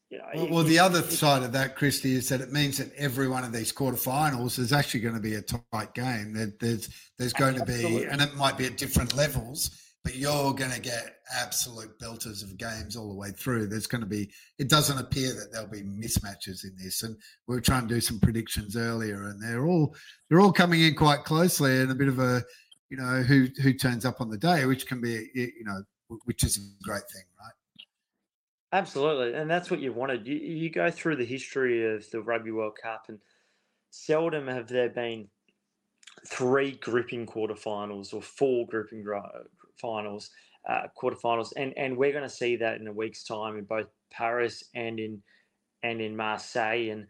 you 0.09 0.17
know, 0.17 0.25
well, 0.33 0.49
well, 0.49 0.63
the 0.63 0.79
other 0.79 1.03
side 1.03 1.43
of 1.43 1.51
that, 1.51 1.75
Christy, 1.75 2.15
is 2.15 2.29
that 2.29 2.41
it 2.41 2.51
means 2.51 2.79
that 2.79 2.91
every 2.97 3.27
one 3.27 3.43
of 3.43 3.51
these 3.51 3.71
quarterfinals 3.71 4.57
is 4.57 4.73
actually 4.73 5.01
going 5.01 5.13
to 5.13 5.21
be 5.21 5.35
a 5.35 5.41
tight 5.41 5.93
game. 5.93 6.33
There, 6.33 6.51
there's 6.59 6.89
there's 7.19 7.33
going 7.33 7.55
to 7.55 7.65
be, 7.65 8.05
and 8.05 8.19
it 8.19 8.35
might 8.35 8.57
be 8.57 8.65
at 8.65 8.77
different 8.77 9.15
levels, 9.15 9.69
but 10.03 10.15
you're 10.15 10.53
going 10.53 10.71
to 10.71 10.79
get 10.79 11.17
absolute 11.35 11.99
belters 11.99 12.41
of 12.41 12.57
games 12.57 12.95
all 12.95 13.07
the 13.09 13.15
way 13.15 13.29
through. 13.29 13.67
There's 13.67 13.85
going 13.85 14.01
to 14.01 14.07
be. 14.07 14.31
It 14.57 14.67
doesn't 14.67 14.97
appear 14.97 15.29
that 15.33 15.51
there'll 15.51 15.67
be 15.67 15.83
mismatches 15.83 16.63
in 16.63 16.75
this, 16.75 17.03
and 17.03 17.15
we 17.47 17.55
were 17.55 17.61
trying 17.61 17.87
to 17.87 17.93
do 17.93 18.01
some 18.01 18.19
predictions 18.19 18.75
earlier, 18.75 19.25
and 19.25 19.39
they're 19.39 19.67
all 19.67 19.95
they're 20.27 20.39
all 20.39 20.51
coming 20.51 20.81
in 20.81 20.95
quite 20.95 21.23
closely, 21.23 21.81
and 21.81 21.91
a 21.91 21.95
bit 21.95 22.07
of 22.07 22.17
a, 22.17 22.43
you 22.89 22.97
know, 22.97 23.21
who 23.21 23.47
who 23.61 23.73
turns 23.73 24.05
up 24.05 24.21
on 24.21 24.29
the 24.31 24.39
day, 24.39 24.65
which 24.65 24.87
can 24.87 25.01
be, 25.01 25.29
you 25.35 25.65
know, 25.65 25.83
which 26.25 26.43
is 26.43 26.57
a 26.57 26.83
great 26.83 27.03
thing, 27.13 27.25
right? 27.39 27.53
Absolutely, 28.71 29.33
and 29.33 29.49
that's 29.49 29.71
what 29.71 29.79
you 29.79 29.91
wanted. 29.91 30.27
You, 30.27 30.35
you 30.35 30.69
go 30.69 30.91
through 30.91 31.15
the 31.15 31.25
history 31.25 31.95
of 31.95 32.09
the 32.11 32.21
Rugby 32.21 32.51
World 32.51 32.77
Cup, 32.81 33.05
and 33.07 33.19
seldom 33.89 34.47
have 34.47 34.67
there 34.67 34.89
been 34.89 35.27
three 36.27 36.71
gripping 36.73 37.25
quarterfinals 37.25 38.13
or 38.13 38.21
four 38.21 38.67
gripping 38.67 39.05
finals, 39.81 40.29
uh, 40.67 40.83
quarterfinals, 41.01 41.51
and 41.57 41.73
and 41.77 41.97
we're 41.97 42.11
going 42.11 42.23
to 42.23 42.29
see 42.29 42.57
that 42.57 42.79
in 42.79 42.87
a 42.87 42.93
week's 42.93 43.23
time 43.23 43.57
in 43.57 43.63
both 43.65 43.87
Paris 44.11 44.63
and 44.75 44.99
in 44.99 45.23
and 45.83 46.01
in 46.01 46.15
Marseille. 46.15 46.89
And 46.91 47.07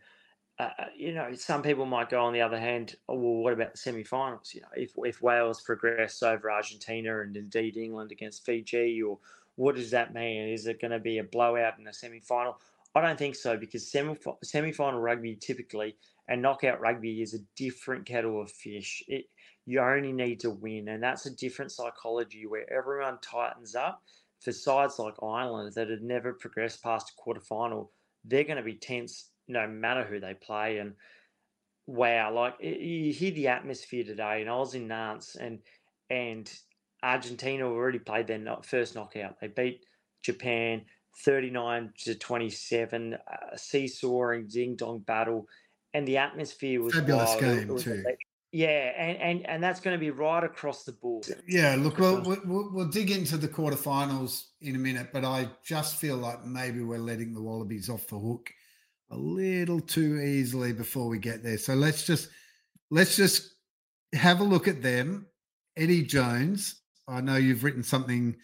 uh, 0.59 0.69
uh, 0.79 0.85
you 0.95 1.13
know, 1.13 1.33
some 1.33 1.61
people 1.61 1.85
might 1.85 2.09
go 2.09 2.23
on 2.23 2.33
the 2.33 2.41
other 2.41 2.59
hand. 2.59 2.95
Oh, 3.09 3.15
well, 3.15 3.43
what 3.43 3.53
about 3.53 3.73
the 3.73 3.77
semi-finals? 3.77 4.51
You 4.53 4.61
know, 4.61 4.67
if 4.75 4.91
if 4.97 5.21
Wales 5.21 5.61
progress 5.61 6.23
over 6.23 6.51
Argentina 6.51 7.21
and 7.21 7.35
indeed 7.35 7.77
England 7.77 8.11
against 8.11 8.45
Fiji, 8.45 9.01
or 9.01 9.19
what 9.59 9.75
does 9.75 9.91
that 9.91 10.13
mean? 10.13 10.47
Is 10.47 10.67
it 10.67 10.79
going 10.79 10.91
to 10.91 10.99
be 10.99 11.17
a 11.17 11.23
blowout 11.23 11.77
in 11.79 11.87
a 11.87 11.93
semi 11.93 12.21
final? 12.21 12.55
I 12.95 13.01
don't 13.01 13.19
think 13.19 13.35
so 13.35 13.57
because 13.57 13.91
semi 13.91 14.71
final 14.71 15.01
rugby 15.01 15.35
typically 15.35 15.97
and 16.29 16.41
knockout 16.41 16.79
rugby 16.79 17.21
is 17.21 17.33
a 17.33 17.43
different 17.57 18.05
kettle 18.05 18.41
of 18.41 18.49
fish. 18.49 19.03
It, 19.09 19.25
you 19.65 19.81
only 19.81 20.13
need 20.13 20.39
to 20.41 20.49
win, 20.49 20.87
and 20.87 21.03
that's 21.03 21.25
a 21.25 21.35
different 21.35 21.73
psychology 21.73 22.45
where 22.47 22.71
everyone 22.71 23.17
tightens 23.21 23.75
up. 23.75 24.01
For 24.39 24.53
sides 24.53 24.97
like 24.97 25.15
Ireland 25.21 25.73
that 25.75 25.89
had 25.89 26.03
never 26.03 26.31
progressed 26.31 26.81
past 26.81 27.09
a 27.09 27.21
quarter 27.21 27.41
final, 27.41 27.91
they're 28.23 28.45
going 28.45 28.55
to 28.55 28.63
be 28.63 28.75
tense 28.75 29.31
no 29.49 29.67
matter 29.67 30.05
who 30.05 30.21
they 30.21 30.35
play. 30.35 30.77
And 30.77 30.93
wow, 31.85 32.33
like 32.33 32.53
you 32.61 33.11
hear 33.11 33.31
the 33.31 33.49
atmosphere 33.49 34.05
today, 34.05 34.39
and 34.39 34.49
I 34.49 34.55
was 34.55 34.73
in 34.73 34.87
Nantes, 34.87 35.35
and 35.35 35.59
and 36.09 36.49
Argentina 37.03 37.65
already 37.65 37.99
played 37.99 38.27
their 38.27 38.57
first 38.63 38.95
knockout. 38.95 39.39
They 39.39 39.47
beat 39.47 39.85
Japan 40.23 40.83
39 41.23 41.93
to 42.05 42.15
27, 42.15 43.13
uh, 43.13 43.17
a 43.51 43.57
seesawing 43.57 44.47
ding 44.47 44.75
dong 44.75 44.99
battle, 44.99 45.47
and 45.93 46.07
the 46.07 46.17
atmosphere 46.17 46.81
was 46.81 46.93
fabulous 46.93 47.29
wild. 47.29 47.41
game 47.41 47.67
was, 47.67 47.83
too. 47.83 48.03
Yeah, 48.51 48.91
and, 48.97 49.17
and 49.19 49.49
and 49.49 49.63
that's 49.63 49.79
going 49.79 49.95
to 49.95 49.99
be 49.99 50.09
right 50.09 50.43
across 50.43 50.83
the 50.83 50.93
board. 50.93 51.27
Yeah, 51.47 51.75
look, 51.77 51.99
we'll, 51.99 52.21
we'll, 52.21 52.69
we'll 52.73 52.87
dig 52.87 53.11
into 53.11 53.37
the 53.37 53.47
quarterfinals 53.47 54.45
in 54.61 54.75
a 54.75 54.79
minute, 54.79 55.09
but 55.13 55.23
I 55.23 55.49
just 55.63 55.97
feel 55.97 56.17
like 56.17 56.43
maybe 56.45 56.81
we're 56.81 56.97
letting 56.97 57.33
the 57.33 57.41
Wallabies 57.41 57.89
off 57.89 58.07
the 58.07 58.17
hook 58.17 58.49
a 59.11 59.15
little 59.15 59.79
too 59.79 60.19
easily 60.19 60.73
before 60.73 61.07
we 61.07 61.19
get 61.19 61.43
there. 61.43 61.59
So 61.59 61.75
let's 61.75 62.07
just 62.07 62.29
let's 62.89 63.15
just 63.15 63.53
have 64.13 64.39
a 64.39 64.43
look 64.43 64.67
at 64.67 64.81
them. 64.81 65.27
Eddie 65.77 66.03
Jones 66.03 66.81
I 67.09 67.21
know 67.21 67.35
you've 67.35 67.63
written 67.63 67.83
something 67.83 68.35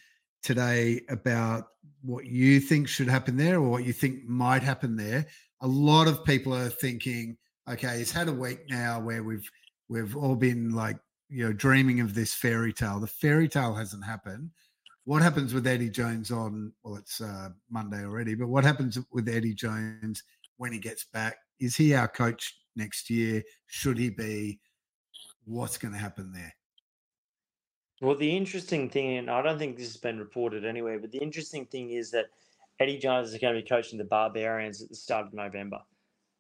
today 0.43 1.01
about 1.10 1.67
what 2.01 2.25
you 2.25 2.60
think 2.60 2.88
should 2.88 3.07
happen 3.07 3.38
there 3.38 3.55
or 3.55 3.69
what 3.69 3.86
you 3.86 3.93
think 3.93 4.25
might 4.25 4.63
happen 4.63 4.95
there. 4.95 5.25
A 5.62 5.67
lot 5.67 6.07
of 6.07 6.24
people 6.24 6.53
are 6.53 6.69
thinking, 6.69 7.38
okay, 7.69 7.98
he's 7.98 8.12
had 8.12 8.27
a 8.27 8.34
week 8.34 8.69
now 8.69 9.00
where 9.00 9.24
we've 9.24 9.50
we've 9.89 10.15
all 10.15 10.36
been 10.36 10.74
like, 10.74 10.98
you 11.29 11.45
know, 11.45 11.53
dreaming 11.53 12.00
of 12.00 12.13
this 12.13 12.34
fairy 12.34 12.74
tale. 12.74 13.00
The 13.00 13.07
fairy 13.07 13.48
tale 13.48 13.74
hasn't 13.74 14.05
happened. 14.05 14.51
What 15.05 15.22
happens 15.22 15.53
with 15.53 15.67
Eddie 15.67 15.89
Jones 15.89 16.31
on 16.31 16.74
well, 16.84 16.95
it's 16.95 17.22
uh, 17.22 17.50
Monday 17.69 18.03
already, 18.03 18.36
but 18.36 18.48
what 18.48 18.63
happens 18.63 18.98
with 19.12 19.29
Eddie 19.29 19.53
Jones 19.53 20.24
when 20.57 20.72
he 20.72 20.79
gets 20.79 21.05
back? 21.05 21.38
Is 21.60 21.75
he 21.75 21.93
our 21.93 22.07
coach 22.07 22.57
next 22.75 23.10
year? 23.10 23.43
Should 23.67 23.98
he 23.98 24.10
be? 24.10 24.60
what's 25.45 25.77
going 25.77 25.93
to 25.93 26.00
happen 26.00 26.31
there? 26.34 26.53
Well, 28.02 28.16
the 28.16 28.36
interesting 28.36 28.90
thing, 28.90 29.18
and 29.18 29.30
I 29.30 29.42
don't 29.42 29.58
think 29.58 29.78
this 29.78 29.88
has 29.88 29.98
been 29.98 30.20
reported 30.20 30.66
anywhere, 30.66 31.00
but 31.00 31.12
the 31.12 31.20
interesting 31.20 31.66
thing 31.66 31.92
is 31.92 32.12
that 32.12 32.25
Eddie 32.80 32.98
Jones 32.98 33.34
is 33.34 33.40
going 33.40 33.56
to 33.56 33.62
be 33.62 33.68
coaching 33.68 33.98
the 33.98 34.04
Barbarians 34.04 34.82
at 34.82 34.90
the 34.90 34.96
start 34.96 35.28
of 35.28 35.34
November 35.34 35.80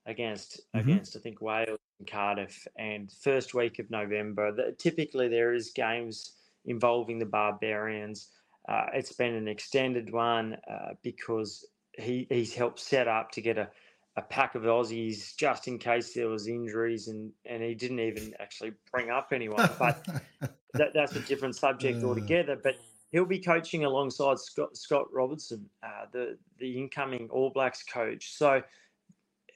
against 0.05 0.61
mm-hmm. 0.75 0.89
against 0.89 1.15
I 1.15 1.19
think 1.19 1.41
Wales 1.41 1.79
and 1.99 2.09
Cardiff, 2.09 2.67
and 2.77 3.11
first 3.21 3.53
week 3.53 3.79
of 3.79 3.89
November. 3.89 4.51
The, 4.51 4.75
typically, 4.77 5.29
there 5.29 5.53
is 5.53 5.71
games 5.71 6.33
involving 6.65 7.19
the 7.19 7.25
Barbarians. 7.25 8.29
Uh, 8.67 8.87
it's 8.93 9.13
been 9.13 9.35
an 9.35 9.47
extended 9.47 10.11
one 10.11 10.57
uh, 10.69 10.93
because 11.03 11.65
he 11.97 12.27
he's 12.29 12.53
helped 12.53 12.79
set 12.79 13.07
up 13.07 13.31
to 13.31 13.41
get 13.41 13.57
a, 13.57 13.69
a 14.17 14.21
pack 14.21 14.55
of 14.55 14.63
Aussies 14.63 15.35
just 15.35 15.67
in 15.67 15.77
case 15.77 16.13
there 16.13 16.29
was 16.29 16.47
injuries, 16.47 17.07
and 17.07 17.31
and 17.45 17.61
he 17.61 17.75
didn't 17.75 17.99
even 17.99 18.33
actually 18.39 18.73
bring 18.91 19.09
up 19.09 19.29
anyone. 19.33 19.69
But 19.77 20.05
that, 20.73 20.93
that's 20.93 21.15
a 21.15 21.19
different 21.21 21.55
subject 21.55 22.03
uh. 22.03 22.07
altogether. 22.07 22.59
But 22.61 22.77
he'll 23.11 23.25
be 23.25 23.39
coaching 23.39 23.85
alongside 23.85 24.39
Scott 24.39 24.75
Scott 24.77 25.05
Robertson, 25.13 25.69
uh, 25.83 26.05
the 26.11 26.37
the 26.59 26.77
incoming 26.77 27.29
All 27.29 27.49
Blacks 27.49 27.83
coach. 27.83 28.33
So 28.33 28.61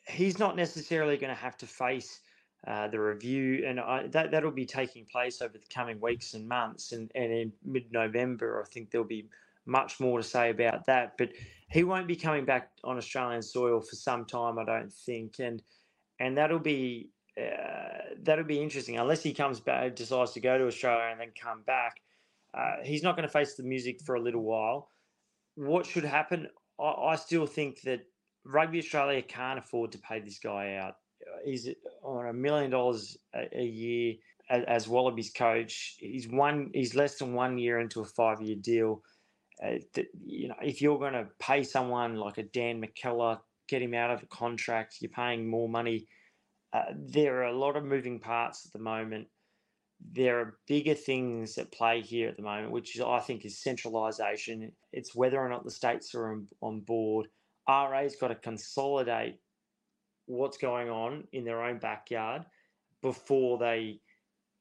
he's 0.07 0.39
not 0.39 0.55
necessarily 0.55 1.17
going 1.17 1.33
to 1.33 1.39
have 1.39 1.57
to 1.57 1.67
face 1.67 2.19
uh, 2.67 2.87
the 2.89 2.99
review, 2.99 3.63
and 3.65 3.79
I, 3.79 4.07
that 4.07 4.31
that'll 4.31 4.51
be 4.51 4.65
taking 4.65 5.05
place 5.05 5.41
over 5.41 5.57
the 5.57 5.73
coming 5.73 6.01
weeks 6.01 6.33
and 6.33 6.47
months. 6.47 6.91
And, 6.91 7.09
and 7.15 7.31
in 7.31 7.53
mid 7.63 7.91
November, 7.91 8.61
I 8.61 8.69
think 8.69 8.91
there'll 8.91 9.07
be 9.07 9.29
much 9.69 9.99
more 9.99 10.17
to 10.19 10.23
say 10.23 10.49
about 10.49 10.85
that. 10.87 11.17
But 11.17 11.29
he 11.69 11.83
won't 11.83 12.07
be 12.07 12.15
coming 12.15 12.45
back 12.45 12.71
on 12.83 12.97
Australian 12.97 13.41
soil 13.41 13.79
for 13.81 13.95
some 13.95 14.25
time, 14.25 14.57
I 14.59 14.65
don't 14.65 14.91
think, 14.91 15.39
and 15.39 15.61
and 16.19 16.37
that'll 16.37 16.59
be 16.59 17.11
uh, 17.39 18.15
that'll 18.23 18.43
be 18.45 18.61
interesting 18.61 18.97
unless 18.97 19.23
he 19.23 19.33
comes 19.33 19.59
back, 19.59 19.95
decides 19.95 20.31
to 20.33 20.39
go 20.41 20.57
to 20.57 20.67
Australia 20.67 21.09
and 21.11 21.21
then 21.21 21.31
come 21.39 21.61
back. 21.63 22.01
Uh, 22.53 22.77
he's 22.83 23.03
not 23.03 23.15
going 23.15 23.27
to 23.27 23.31
face 23.31 23.55
the 23.55 23.63
music 23.63 24.01
for 24.01 24.15
a 24.15 24.21
little 24.21 24.41
while. 24.41 24.89
What 25.55 25.85
should 25.85 26.03
happen? 26.03 26.47
I, 26.79 26.83
I 26.83 27.15
still 27.15 27.45
think 27.45 27.81
that 27.81 28.01
Rugby 28.43 28.79
Australia 28.79 29.21
can't 29.21 29.59
afford 29.59 29.91
to 29.91 29.99
pay 29.99 30.19
this 30.19 30.39
guy 30.39 30.75
out. 30.75 30.95
He's 31.45 31.69
on 32.03 32.27
a 32.27 32.33
million 32.33 32.71
dollars 32.71 33.17
a 33.33 33.63
year 33.63 34.15
as, 34.49 34.63
as 34.67 34.87
Wallabies 34.87 35.31
coach. 35.31 35.97
He's 35.99 36.27
one. 36.27 36.71
He's 36.73 36.95
less 36.95 37.19
than 37.19 37.33
one 37.33 37.57
year 37.57 37.79
into 37.79 38.01
a 38.01 38.05
five-year 38.05 38.57
deal. 38.61 39.03
Uh, 39.63 39.79
you 40.25 40.47
know, 40.47 40.55
if 40.61 40.81
you're 40.81 40.99
going 40.99 41.13
to 41.13 41.27
pay 41.39 41.63
someone 41.63 42.15
like 42.15 42.37
a 42.37 42.43
Dan 42.43 42.81
McKellar, 42.81 43.39
get 43.67 43.81
him 43.81 43.93
out 43.93 44.11
of 44.11 44.23
a 44.23 44.27
contract, 44.27 44.97
you're 45.01 45.11
paying 45.11 45.49
more 45.49 45.69
money. 45.69 46.07
Uh, 46.71 46.85
there 46.95 47.37
are 47.39 47.47
a 47.47 47.57
lot 47.57 47.75
of 47.75 47.83
moving 47.83 48.19
parts 48.19 48.65
at 48.65 48.73
the 48.73 48.79
moment. 48.79 49.27
There 50.11 50.39
are 50.39 50.57
bigger 50.67 50.93
things 50.93 51.57
at 51.57 51.73
play 51.73 52.01
here 52.01 52.29
at 52.29 52.37
the 52.37 52.43
moment, 52.43 52.71
which 52.71 52.99
I 52.99 53.19
think 53.19 53.43
is 53.43 53.61
centralisation. 53.61 54.71
It's 54.93 55.13
whether 55.13 55.39
or 55.39 55.49
not 55.49 55.65
the 55.65 55.71
states 55.71 56.15
are 56.15 56.31
on, 56.31 56.47
on 56.61 56.79
board 56.81 57.27
RA's 57.69 58.15
got 58.15 58.29
to 58.29 58.35
consolidate 58.35 59.35
what's 60.25 60.57
going 60.57 60.89
on 60.89 61.27
in 61.31 61.43
their 61.43 61.63
own 61.63 61.79
backyard 61.79 62.45
before 63.01 63.57
they 63.57 63.99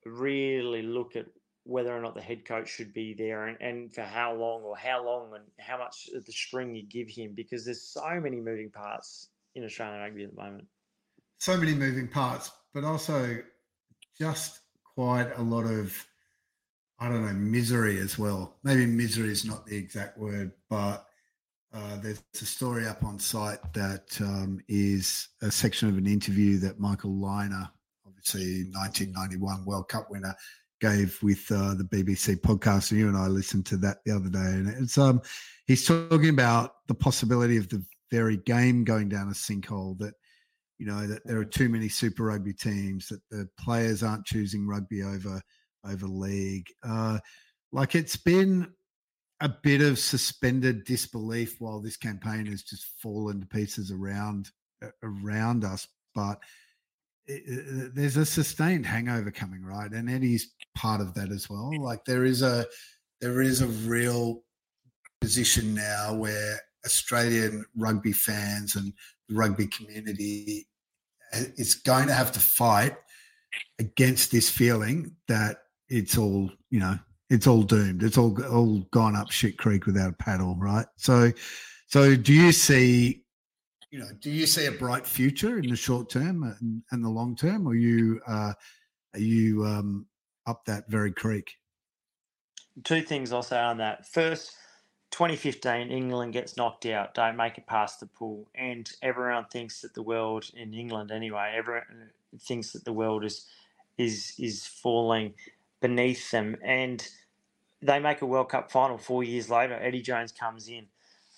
really 0.04 0.82
look 0.82 1.16
at 1.16 1.26
whether 1.68 1.94
or 1.94 2.00
not 2.00 2.14
the 2.14 2.22
head 2.22 2.46
coach 2.46 2.66
should 2.66 2.94
be 2.94 3.12
there 3.12 3.46
and, 3.46 3.58
and 3.60 3.94
for 3.94 4.00
how 4.00 4.32
long 4.32 4.62
or 4.62 4.74
how 4.74 5.04
long 5.04 5.34
and 5.34 5.44
how 5.58 5.76
much 5.76 6.08
of 6.14 6.24
the 6.24 6.32
string 6.32 6.74
you 6.74 6.82
give 6.82 7.08
him 7.10 7.34
because 7.36 7.62
there's 7.62 7.82
so 7.82 8.18
many 8.18 8.40
moving 8.40 8.70
parts 8.70 9.28
in 9.54 9.62
Australian 9.62 10.00
rugby 10.00 10.24
at 10.24 10.34
the 10.34 10.42
moment. 10.42 10.64
So 11.38 11.58
many 11.58 11.74
moving 11.74 12.08
parts, 12.08 12.50
but 12.72 12.84
also 12.84 13.36
just 14.18 14.60
quite 14.94 15.30
a 15.36 15.42
lot 15.42 15.66
of, 15.66 15.94
I 16.98 17.10
don't 17.10 17.26
know, 17.26 17.34
misery 17.34 17.98
as 17.98 18.18
well. 18.18 18.56
Maybe 18.64 18.86
misery 18.86 19.30
is 19.30 19.44
not 19.44 19.66
the 19.66 19.76
exact 19.76 20.16
word, 20.16 20.52
but 20.70 21.04
uh, 21.74 21.98
there's 21.98 22.22
a 22.40 22.46
story 22.46 22.86
up 22.86 23.04
on 23.04 23.18
site 23.18 23.60
that 23.74 24.18
um, 24.22 24.58
is 24.68 25.28
a 25.42 25.50
section 25.50 25.90
of 25.90 25.98
an 25.98 26.06
interview 26.06 26.56
that 26.60 26.80
Michael 26.80 27.10
Lynagh, 27.10 27.68
obviously 28.06 28.64
1991 28.72 29.66
World 29.66 29.90
Cup 29.90 30.10
winner, 30.10 30.34
gave 30.80 31.18
with 31.22 31.50
uh, 31.50 31.74
the 31.74 31.84
BBC 31.84 32.40
podcast. 32.40 32.90
And 32.90 33.00
you 33.00 33.08
and 33.08 33.16
I 33.16 33.26
listened 33.26 33.66
to 33.66 33.76
that 33.78 33.98
the 34.04 34.12
other 34.14 34.28
day, 34.28 34.38
and 34.38 34.68
it's 34.68 34.98
um, 34.98 35.20
he's 35.66 35.86
talking 35.86 36.30
about 36.30 36.72
the 36.86 36.94
possibility 36.94 37.56
of 37.56 37.68
the 37.68 37.84
very 38.10 38.36
game 38.38 38.84
going 38.84 39.08
down 39.08 39.28
a 39.28 39.32
sinkhole. 39.32 39.98
That 39.98 40.14
you 40.78 40.86
know 40.86 41.06
that 41.06 41.26
there 41.26 41.38
are 41.38 41.44
too 41.44 41.68
many 41.68 41.88
Super 41.88 42.24
Rugby 42.24 42.52
teams, 42.52 43.08
that 43.08 43.20
the 43.30 43.48
players 43.58 44.02
aren't 44.02 44.26
choosing 44.26 44.66
rugby 44.66 45.02
over 45.02 45.40
over 45.84 46.06
league. 46.06 46.66
Uh, 46.82 47.18
like 47.72 47.94
it's 47.94 48.16
been 48.16 48.72
a 49.40 49.48
bit 49.48 49.80
of 49.80 49.98
suspended 49.98 50.84
disbelief 50.84 51.56
while 51.60 51.80
this 51.80 51.96
campaign 51.96 52.46
has 52.46 52.62
just 52.62 52.86
fallen 53.00 53.40
to 53.40 53.46
pieces 53.46 53.90
around 53.90 54.50
around 55.02 55.64
us. 55.64 55.86
But 56.14 56.40
there's 57.94 58.16
a 58.16 58.26
sustained 58.26 58.86
hangover 58.86 59.30
coming, 59.30 59.62
right? 59.62 59.90
And 59.90 60.08
Eddie's 60.08 60.54
part 60.74 61.00
of 61.00 61.14
that 61.14 61.30
as 61.30 61.48
well. 61.48 61.70
Like 61.80 62.04
there 62.04 62.24
is 62.24 62.42
a 62.42 62.66
there 63.20 63.42
is 63.42 63.60
a 63.60 63.66
real 63.66 64.42
position 65.20 65.74
now 65.74 66.14
where 66.14 66.58
Australian 66.86 67.64
rugby 67.76 68.12
fans 68.12 68.76
and 68.76 68.92
the 69.28 69.34
rugby 69.34 69.66
community 69.66 70.66
eh, 71.32 71.44
is 71.56 71.74
going 71.74 72.06
to 72.06 72.14
have 72.14 72.32
to 72.32 72.40
fight 72.40 72.96
against 73.78 74.30
this 74.30 74.48
feeling 74.48 75.14
that 75.26 75.58
it's 75.88 76.16
all 76.16 76.50
you 76.70 76.80
know 76.80 76.98
it's 77.30 77.46
all 77.46 77.62
doomed. 77.62 78.02
It's 78.02 78.18
all 78.18 78.42
all 78.46 78.78
gone 78.90 79.16
up 79.16 79.30
shit 79.30 79.58
creek 79.58 79.86
without 79.86 80.10
a 80.10 80.16
paddle, 80.16 80.56
right? 80.56 80.86
So, 80.96 81.32
so 81.86 82.16
do 82.16 82.32
you 82.32 82.52
see, 82.52 83.24
you 83.90 83.98
know, 83.98 84.08
do 84.20 84.30
you 84.30 84.46
see 84.46 84.66
a 84.66 84.72
bright 84.72 85.06
future 85.06 85.58
in 85.58 85.68
the 85.68 85.76
short 85.76 86.10
term 86.10 86.42
and, 86.42 86.82
and 86.90 87.04
the 87.04 87.08
long 87.08 87.34
term, 87.36 87.66
or 87.66 87.74
you 87.74 88.20
uh, 88.26 88.52
are 89.14 89.20
you 89.20 89.64
um, 89.64 90.06
up 90.46 90.64
that 90.66 90.88
very 90.88 91.12
creek? 91.12 91.56
Two 92.84 93.02
things 93.02 93.32
I'll 93.32 93.42
say 93.42 93.58
on 93.58 93.78
that. 93.78 94.06
First, 94.06 94.52
2015, 95.10 95.90
England 95.90 96.32
gets 96.32 96.56
knocked 96.56 96.86
out, 96.86 97.14
don't 97.14 97.36
make 97.36 97.56
it 97.56 97.66
past 97.66 98.00
the 98.00 98.06
pool, 98.06 98.48
and 98.54 98.90
everyone 99.02 99.46
thinks 99.50 99.80
that 99.80 99.94
the 99.94 100.02
world 100.02 100.50
in 100.54 100.74
England 100.74 101.10
anyway, 101.10 101.54
everyone 101.56 102.10
thinks 102.40 102.72
that 102.72 102.84
the 102.84 102.92
world 102.92 103.24
is 103.24 103.46
is 103.96 104.34
is 104.38 104.66
falling 104.66 105.34
beneath 105.80 106.30
them. 106.30 106.56
And 106.62 107.06
they 107.80 107.98
make 107.98 108.22
a 108.22 108.26
World 108.26 108.50
Cup 108.50 108.70
final 108.70 108.98
four 108.98 109.24
years 109.24 109.48
later. 109.48 109.74
Eddie 109.74 110.02
Jones 110.02 110.30
comes 110.30 110.68
in 110.68 110.86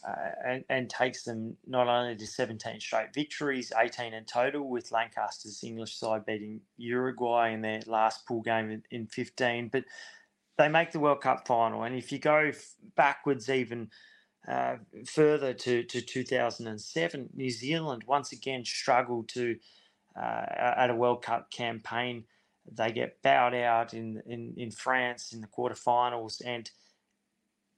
uh, 0.07 0.30
and, 0.45 0.64
and, 0.69 0.88
takes 0.88 1.25
them 1.25 1.57
not 1.66 1.87
only 1.87 2.16
to 2.16 2.26
17 2.26 2.80
straight 2.80 3.12
victories, 3.12 3.73
18 3.78 4.14
in 4.14 4.25
total, 4.25 4.69
with 4.69 4.92
Lancaster's 4.92 5.62
English 5.62 5.97
side 5.97 6.25
beating 6.25 6.61
Uruguay 6.78 7.50
in 7.50 7.61
their 7.61 7.80
last 7.87 8.26
pool 8.26 8.40
game 8.40 8.71
in, 8.71 8.83
in 8.90 9.07
15, 9.07 9.69
but 9.69 9.85
they 10.57 10.69
make 10.69 10.92
the 10.92 11.00
World 11.00 11.21
Cup 11.21 11.47
final. 11.47 11.83
And 11.83 11.95
if 11.95 12.12
you 12.12 12.19
go 12.19 12.50
backwards 12.97 13.50
even 13.50 13.90
uh, 14.49 14.76
further 15.07 15.52
to, 15.52 15.83
to 15.85 16.00
2007, 16.00 17.28
New 17.35 17.50
Zealand 17.50 18.04
once 18.07 18.33
again 18.33 18.64
struggled 18.64 19.28
to, 19.30 19.57
uh, 20.16 20.45
at 20.59 20.90
a 20.90 20.95
World 20.95 21.23
Cup 21.23 21.50
campaign, 21.50 22.25
they 22.73 22.92
get 22.92 23.23
bowed 23.23 23.54
out 23.54 23.95
in, 23.95 24.23
in, 24.26 24.54
in 24.57 24.71
France 24.71 25.33
in 25.33 25.40
the 25.40 25.47
quarterfinals, 25.47 26.40
and 26.45 26.71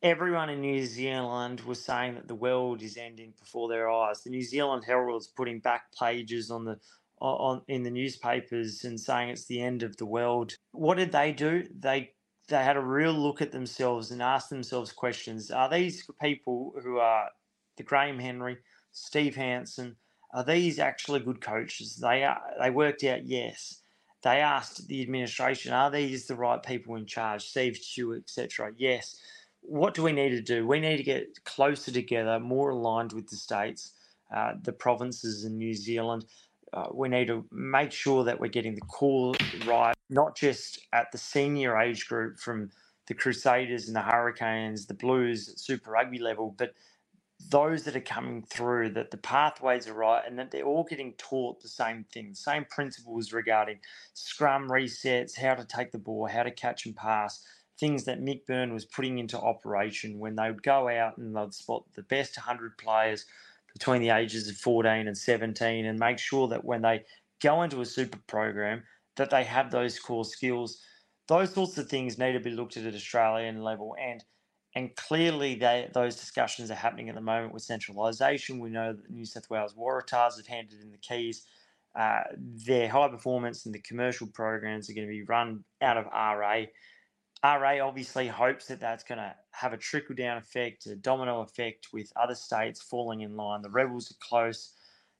everyone 0.02 0.50
in 0.50 0.60
New 0.60 0.84
Zealand 0.84 1.60
was 1.62 1.84
saying 1.84 2.14
that 2.14 2.28
the 2.28 2.34
world 2.34 2.82
is 2.82 2.96
ending 2.96 3.32
before 3.38 3.68
their 3.68 3.90
eyes. 3.90 4.22
The 4.22 4.30
New 4.30 4.42
Zealand 4.42 4.84
Herald's 4.86 5.28
putting 5.28 5.60
back 5.60 5.84
pages 5.98 6.50
on 6.50 6.64
the 6.64 6.78
on 7.20 7.62
in 7.68 7.84
the 7.84 7.90
newspapers 7.90 8.82
and 8.84 8.98
saying 9.00 9.30
it's 9.30 9.46
the 9.46 9.62
end 9.62 9.82
of 9.84 9.96
the 9.96 10.06
world. 10.06 10.56
What 10.72 10.96
did 10.96 11.12
they 11.12 11.32
do? 11.32 11.64
They 11.78 12.12
they 12.48 12.64
had 12.64 12.76
a 12.76 12.80
real 12.80 13.12
look 13.12 13.40
at 13.40 13.52
themselves 13.52 14.10
and 14.10 14.20
asked 14.20 14.50
themselves 14.50 14.92
questions. 14.92 15.50
Are 15.50 15.70
these 15.70 16.08
people 16.20 16.74
who 16.82 16.98
are 16.98 17.28
the 17.76 17.84
Graham 17.84 18.18
Henry, 18.18 18.58
Steve 18.90 19.36
Hansen, 19.36 19.96
are 20.34 20.44
these 20.44 20.78
actually 20.78 21.20
good 21.20 21.40
coaches? 21.40 21.96
They 21.96 22.24
are. 22.24 22.40
They 22.60 22.70
worked 22.70 23.04
out 23.04 23.24
yes 23.24 23.78
they 24.22 24.40
asked 24.40 24.86
the 24.86 25.02
administration, 25.02 25.72
are 25.72 25.90
these 25.90 26.26
the 26.26 26.36
right 26.36 26.62
people 26.62 26.94
in 26.94 27.06
charge? 27.06 27.44
Steve 27.44 27.76
Stewart, 27.76 28.20
etc. 28.20 28.72
Yes. 28.76 29.16
What 29.62 29.94
do 29.94 30.02
we 30.04 30.12
need 30.12 30.30
to 30.30 30.42
do? 30.42 30.66
We 30.66 30.80
need 30.80 30.98
to 30.98 31.04
get 31.04 31.44
closer 31.44 31.92
together, 31.92 32.40
more 32.40 32.70
aligned 32.70 33.12
with 33.12 33.28
the 33.30 33.36
states, 33.36 33.92
uh, 34.34 34.54
the 34.62 34.72
provinces 34.72 35.44
in 35.44 35.58
New 35.58 35.74
Zealand. 35.74 36.26
Uh, 36.72 36.88
we 36.92 37.08
need 37.08 37.28
to 37.28 37.46
make 37.52 37.92
sure 37.92 38.24
that 38.24 38.40
we're 38.40 38.48
getting 38.48 38.76
the 38.76 38.82
call 38.82 39.36
right, 39.66 39.94
not 40.10 40.36
just 40.36 40.80
at 40.92 41.12
the 41.12 41.18
senior 41.18 41.78
age 41.78 42.08
group 42.08 42.38
from 42.38 42.70
the 43.08 43.14
Crusaders 43.14 43.88
and 43.88 43.96
the 43.96 44.02
Hurricanes, 44.02 44.86
the 44.86 44.94
Blues, 44.94 45.54
Super 45.60 45.92
Rugby 45.92 46.18
level, 46.18 46.54
but 46.58 46.74
those 47.50 47.84
that 47.84 47.96
are 47.96 48.00
coming 48.00 48.42
through 48.42 48.90
that 48.90 49.10
the 49.12 49.16
pathways 49.18 49.88
are 49.88 49.94
right 49.94 50.24
and 50.26 50.38
that 50.38 50.50
they're 50.50 50.64
all 50.64 50.84
getting 50.84 51.14
taught 51.14 51.60
the 51.62 51.68
same 51.68 52.04
things, 52.12 52.40
same 52.40 52.66
principles 52.66 53.32
regarding 53.32 53.78
scrum 54.14 54.68
resets, 54.68 55.38
how 55.38 55.54
to 55.54 55.64
take 55.64 55.92
the 55.92 55.98
ball, 55.98 56.26
how 56.26 56.42
to 56.42 56.50
catch 56.50 56.86
and 56.86 56.96
pass, 56.96 57.44
things 57.82 58.04
that 58.04 58.22
Mick 58.22 58.46
Byrne 58.46 58.72
was 58.72 58.84
putting 58.84 59.18
into 59.18 59.36
operation 59.36 60.20
when 60.20 60.36
they 60.36 60.48
would 60.48 60.62
go 60.62 60.88
out 60.88 61.18
and 61.18 61.34
they'd 61.34 61.52
spot 61.52 61.82
the 61.96 62.02
best 62.02 62.36
100 62.36 62.78
players 62.78 63.26
between 63.72 64.00
the 64.00 64.10
ages 64.10 64.48
of 64.48 64.56
14 64.56 65.08
and 65.08 65.18
17 65.18 65.84
and 65.84 65.98
make 65.98 66.20
sure 66.20 66.46
that 66.46 66.64
when 66.64 66.82
they 66.82 67.02
go 67.42 67.62
into 67.62 67.80
a 67.80 67.84
super 67.84 68.20
program 68.28 68.84
that 69.16 69.30
they 69.30 69.42
have 69.42 69.72
those 69.72 69.98
core 69.98 70.24
skills. 70.24 70.78
Those 71.26 71.52
sorts 71.52 71.76
of 71.76 71.88
things 71.88 72.18
need 72.18 72.34
to 72.34 72.40
be 72.40 72.50
looked 72.50 72.76
at 72.76 72.86
at 72.86 72.94
Australian 72.94 73.62
level 73.62 73.96
and 74.00 74.22
and 74.74 74.94
clearly 74.96 75.56
they, 75.56 75.90
those 75.92 76.16
discussions 76.16 76.70
are 76.70 76.76
happening 76.76 77.08
at 77.10 77.16
the 77.16 77.20
moment 77.20 77.52
with 77.52 77.62
centralisation. 77.62 78.58
We 78.58 78.70
know 78.70 78.94
that 78.94 79.10
New 79.10 79.26
South 79.26 79.50
Wales 79.50 79.74
Waratahs 79.74 80.38
have 80.38 80.46
handed 80.46 80.80
in 80.80 80.90
the 80.92 80.96
keys. 80.96 81.44
Uh, 81.94 82.22
their 82.38 82.88
high 82.88 83.08
performance 83.08 83.66
and 83.66 83.74
the 83.74 83.80
commercial 83.80 84.28
programs 84.28 84.88
are 84.88 84.94
going 84.94 85.06
to 85.06 85.12
be 85.12 85.24
run 85.24 85.62
out 85.82 85.98
of 85.98 86.06
RA. 86.06 86.62
RA 87.44 87.84
obviously 87.86 88.28
hopes 88.28 88.66
that 88.66 88.80
that's 88.80 89.02
going 89.02 89.18
to 89.18 89.34
have 89.50 89.72
a 89.72 89.76
trickle 89.76 90.14
down 90.14 90.38
effect, 90.38 90.86
a 90.86 90.94
domino 90.94 91.40
effect 91.40 91.88
with 91.92 92.12
other 92.14 92.36
states 92.36 92.80
falling 92.80 93.20
in 93.22 93.36
line. 93.36 93.62
The 93.62 93.70
Rebels 93.70 94.10
are 94.12 94.26
close. 94.26 94.72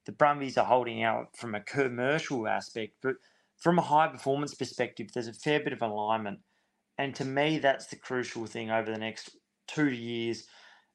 The 0.05 0.13
Brumbies 0.13 0.57
are 0.57 0.65
holding 0.65 1.03
out 1.03 1.37
from 1.37 1.55
a 1.55 1.61
commercial 1.61 2.47
aspect, 2.47 2.95
but 3.03 3.17
from 3.59 3.79
a 3.79 3.83
high 3.83 4.09
performance 4.09 4.55
perspective, 4.55 5.11
there's 5.13 5.29
a 5.29 5.33
fair 5.33 5.61
bit 5.61 5.73
of 5.73 5.83
alignment. 5.83 6.41
And 6.99 7.15
to 7.17 7.25
me, 7.25 7.59
that's 7.59 7.87
the 7.87 7.97
crucial 7.97 8.47
thing 8.47 8.71
over 8.71 8.91
the 8.91 8.99
next 8.99 9.31
two 9.67 9.91
years. 9.91 10.47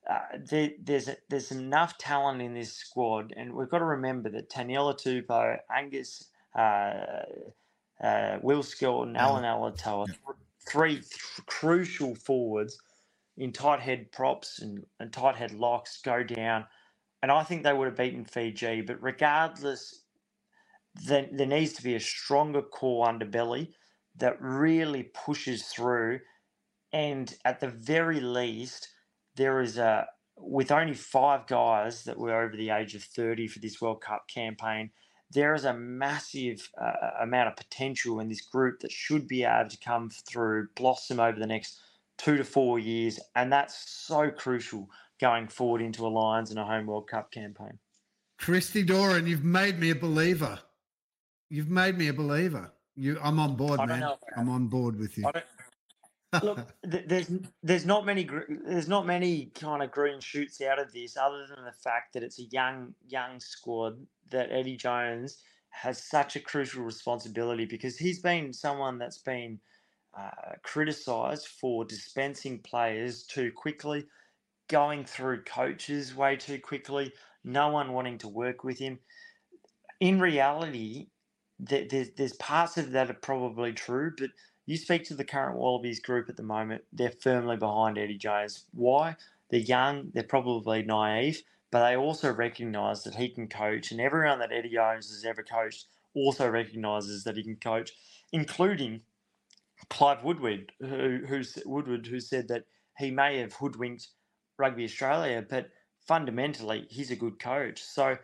Uh, 0.09 0.19
there, 0.49 0.71
there's 0.81 1.09
there's 1.29 1.51
enough 1.51 1.97
talent 1.97 2.41
in 2.41 2.53
this 2.53 2.73
squad, 2.73 3.33
and 3.35 3.53
we've 3.53 3.69
got 3.69 3.79
to 3.79 3.85
remember 3.85 4.29
that 4.29 4.49
Taniela 4.49 4.97
Tupou, 4.97 5.57
Angus, 5.69 6.29
uh, 6.57 7.23
uh, 8.01 8.37
Will 8.41 8.63
Skelton, 8.63 9.17
Allan 9.17 9.43
Alaalatoa, 9.43 10.07
three 10.69 10.95
th- 10.95 11.07
crucial 11.47 12.15
forwards 12.15 12.77
in 13.37 13.53
tight 13.53 13.81
head 13.81 14.11
props 14.11 14.59
and, 14.61 14.85
and 14.99 15.13
tight 15.13 15.35
head 15.35 15.53
locks 15.53 16.01
go 16.03 16.23
down. 16.23 16.65
And 17.21 17.31
I 17.31 17.43
think 17.43 17.63
they 17.63 17.73
would 17.73 17.87
have 17.87 17.97
beaten 17.97 18.25
Fiji. 18.25 18.81
But 18.81 19.01
regardless, 19.01 20.03
there, 20.95 21.27
there 21.31 21.47
needs 21.47 21.73
to 21.73 21.83
be 21.83 21.95
a 21.95 21.99
stronger 21.99 22.61
core 22.61 23.07
underbelly 23.07 23.69
that 24.17 24.41
really 24.41 25.03
pushes 25.03 25.63
through. 25.65 26.19
And 26.93 27.33
at 27.45 27.59
the 27.59 27.69
very 27.69 28.19
least, 28.19 28.89
there 29.35 29.61
is 29.61 29.77
a, 29.77 30.07
with 30.37 30.71
only 30.71 30.95
five 30.95 31.47
guys 31.47 32.03
that 32.05 32.17
were 32.19 32.35
over 32.41 32.55
the 32.57 32.71
age 32.71 32.95
of 32.95 33.03
30 33.03 33.47
for 33.47 33.59
this 33.59 33.81
World 33.81 34.01
Cup 34.01 34.25
campaign, 34.33 34.91
there 35.31 35.53
is 35.53 35.65
a 35.65 35.73
massive 35.73 36.69
uh, 36.79 36.91
amount 37.21 37.49
of 37.49 37.55
potential 37.55 38.19
in 38.19 38.29
this 38.29 38.41
group 38.41 38.79
that 38.79 38.91
should 38.91 39.27
be 39.27 39.43
able 39.43 39.69
to 39.69 39.77
come 39.77 40.09
through, 40.09 40.69
blossom 40.75 41.19
over 41.19 41.39
the 41.39 41.47
next 41.47 41.79
two 42.17 42.37
to 42.37 42.43
four 42.43 42.79
years, 42.79 43.19
and 43.35 43.51
that's 43.51 43.89
so 43.91 44.31
crucial 44.31 44.89
going 45.19 45.47
forward 45.47 45.81
into 45.81 46.05
a 46.05 46.09
Lions 46.09 46.49
and 46.49 46.59
a 46.59 46.65
home 46.65 46.85
World 46.85 47.07
Cup 47.07 47.31
campaign. 47.31 47.77
Christy 48.39 48.83
Doran, 48.83 49.27
you've 49.27 49.43
made 49.43 49.79
me 49.79 49.89
a 49.89 49.95
believer. 49.95 50.59
You've 51.49 51.69
made 51.69 51.97
me 51.97 52.07
a 52.07 52.13
believer. 52.13 52.71
You, 52.95 53.19
I'm 53.21 53.39
on 53.39 53.55
board, 53.55 53.79
man. 53.87 54.11
I'm 54.35 54.49
on 54.49 54.67
board 54.67 54.97
with 54.97 55.17
you. 55.17 55.25
Look, 56.41 56.65
there's 56.83 57.31
there's 57.63 57.85
not 57.85 58.05
many 58.05 58.29
there's 58.65 58.87
not 58.89 59.05
many 59.07 59.47
kind 59.55 59.83
of 59.83 59.91
green 59.91 60.21
shoots 60.21 60.61
out 60.61 60.79
of 60.79 60.93
this, 60.93 61.17
other 61.17 61.47
than 61.47 61.65
the 61.65 61.73
fact 61.73 62.13
that 62.13 62.23
it's 62.23 62.39
a 62.39 62.43
young 62.45 62.95
young 63.07 63.39
squad 63.41 64.07
that 64.29 64.51
Eddie 64.51 64.77
Jones 64.77 65.43
has 65.71 66.03
such 66.03 66.35
a 66.35 66.39
crucial 66.41 66.83
responsibility 66.83 67.65
because 67.65 67.97
he's 67.97 68.19
been 68.19 68.53
someone 68.53 68.99
that's 68.99 69.19
been 69.19 69.59
uh, 70.17 70.53
criticised 70.63 71.47
for 71.47 71.85
dispensing 71.85 72.59
players 72.59 73.23
too 73.23 73.51
quickly, 73.51 74.05
going 74.69 75.05
through 75.05 75.43
coaches 75.43 76.15
way 76.15 76.37
too 76.37 76.59
quickly, 76.59 77.13
no 77.43 77.69
one 77.69 77.93
wanting 77.93 78.17
to 78.19 78.29
work 78.29 78.63
with 78.63 78.79
him. 78.79 78.99
In 79.99 80.19
reality, 80.19 81.09
there's 81.59 82.11
there's 82.17 82.33
parts 82.33 82.77
of 82.77 82.91
that 82.91 83.09
are 83.11 83.15
probably 83.15 83.73
true, 83.73 84.13
but 84.17 84.31
you 84.67 84.77
speak 84.77 85.05
to 85.05 85.15
the 85.15 85.25
current 85.25 85.57
Wallabies 85.57 86.01
group 86.01 86.29
at 86.29 86.37
the 86.37 86.43
moment, 86.43 86.83
they're 86.93 87.11
firmly 87.11 87.57
behind 87.57 87.97
Eddie 87.97 88.19
Jones. 88.19 88.65
Why? 88.73 89.15
They're 89.49 89.61
young, 89.61 90.11
they're 90.13 90.23
probably 90.23 90.83
naive, 90.83 91.43
but 91.71 91.87
they 91.87 91.97
also 91.97 92.31
recognise 92.31 93.03
that 93.03 93.15
he 93.15 93.29
can 93.29 93.47
coach, 93.49 93.91
and 93.91 94.01
everyone 94.01 94.39
that 94.39 94.53
Eddie 94.53 94.69
Jones 94.75 95.09
has 95.09 95.25
ever 95.25 95.43
coached 95.43 95.87
also 96.15 96.49
recognises 96.49 97.23
that 97.25 97.37
he 97.37 97.43
can 97.43 97.57
coach, 97.57 97.93
including 98.33 99.01
Clive 99.89 100.23
Woodward, 100.23 100.73
who 100.79 101.21
who's 101.27 101.57
Woodward, 101.65 102.07
who 102.07 102.19
said 102.19 102.47
that 102.49 102.65
he 102.97 103.11
may 103.11 103.39
have 103.39 103.53
hoodwinked 103.53 104.09
Rugby 104.57 104.85
Australia, 104.85 105.45
but 105.47 105.69
fundamentally 106.07 106.87
he's 106.89 107.11
a 107.11 107.15
good 107.15 107.39
coach. 107.39 107.81
So 107.83 108.17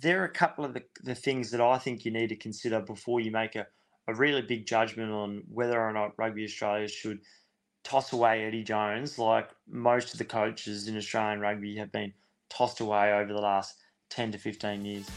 there 0.00 0.22
are 0.22 0.26
a 0.26 0.30
couple 0.32 0.64
of 0.64 0.74
the, 0.74 0.84
the 1.02 1.14
things 1.14 1.50
that 1.50 1.60
I 1.60 1.78
think 1.78 2.04
you 2.04 2.10
need 2.12 2.28
to 2.28 2.36
consider 2.36 2.80
before 2.80 3.20
you 3.20 3.30
make 3.30 3.56
a 3.56 3.66
a 4.08 4.14
really 4.14 4.42
big 4.42 4.66
judgment 4.66 5.12
on 5.12 5.42
whether 5.48 5.80
or 5.80 5.92
not 5.92 6.12
Rugby 6.18 6.44
Australia 6.44 6.88
should 6.88 7.20
toss 7.84 8.12
away 8.12 8.44
Eddie 8.44 8.64
Jones, 8.64 9.18
like 9.18 9.50
most 9.68 10.12
of 10.12 10.18
the 10.18 10.24
coaches 10.24 10.88
in 10.88 10.96
Australian 10.96 11.40
rugby 11.40 11.76
have 11.76 11.92
been 11.92 12.12
tossed 12.48 12.80
away 12.80 13.12
over 13.12 13.32
the 13.32 13.40
last 13.40 13.76
10 14.10 14.32
to 14.32 14.38
15 14.38 14.84
years. 14.84 15.08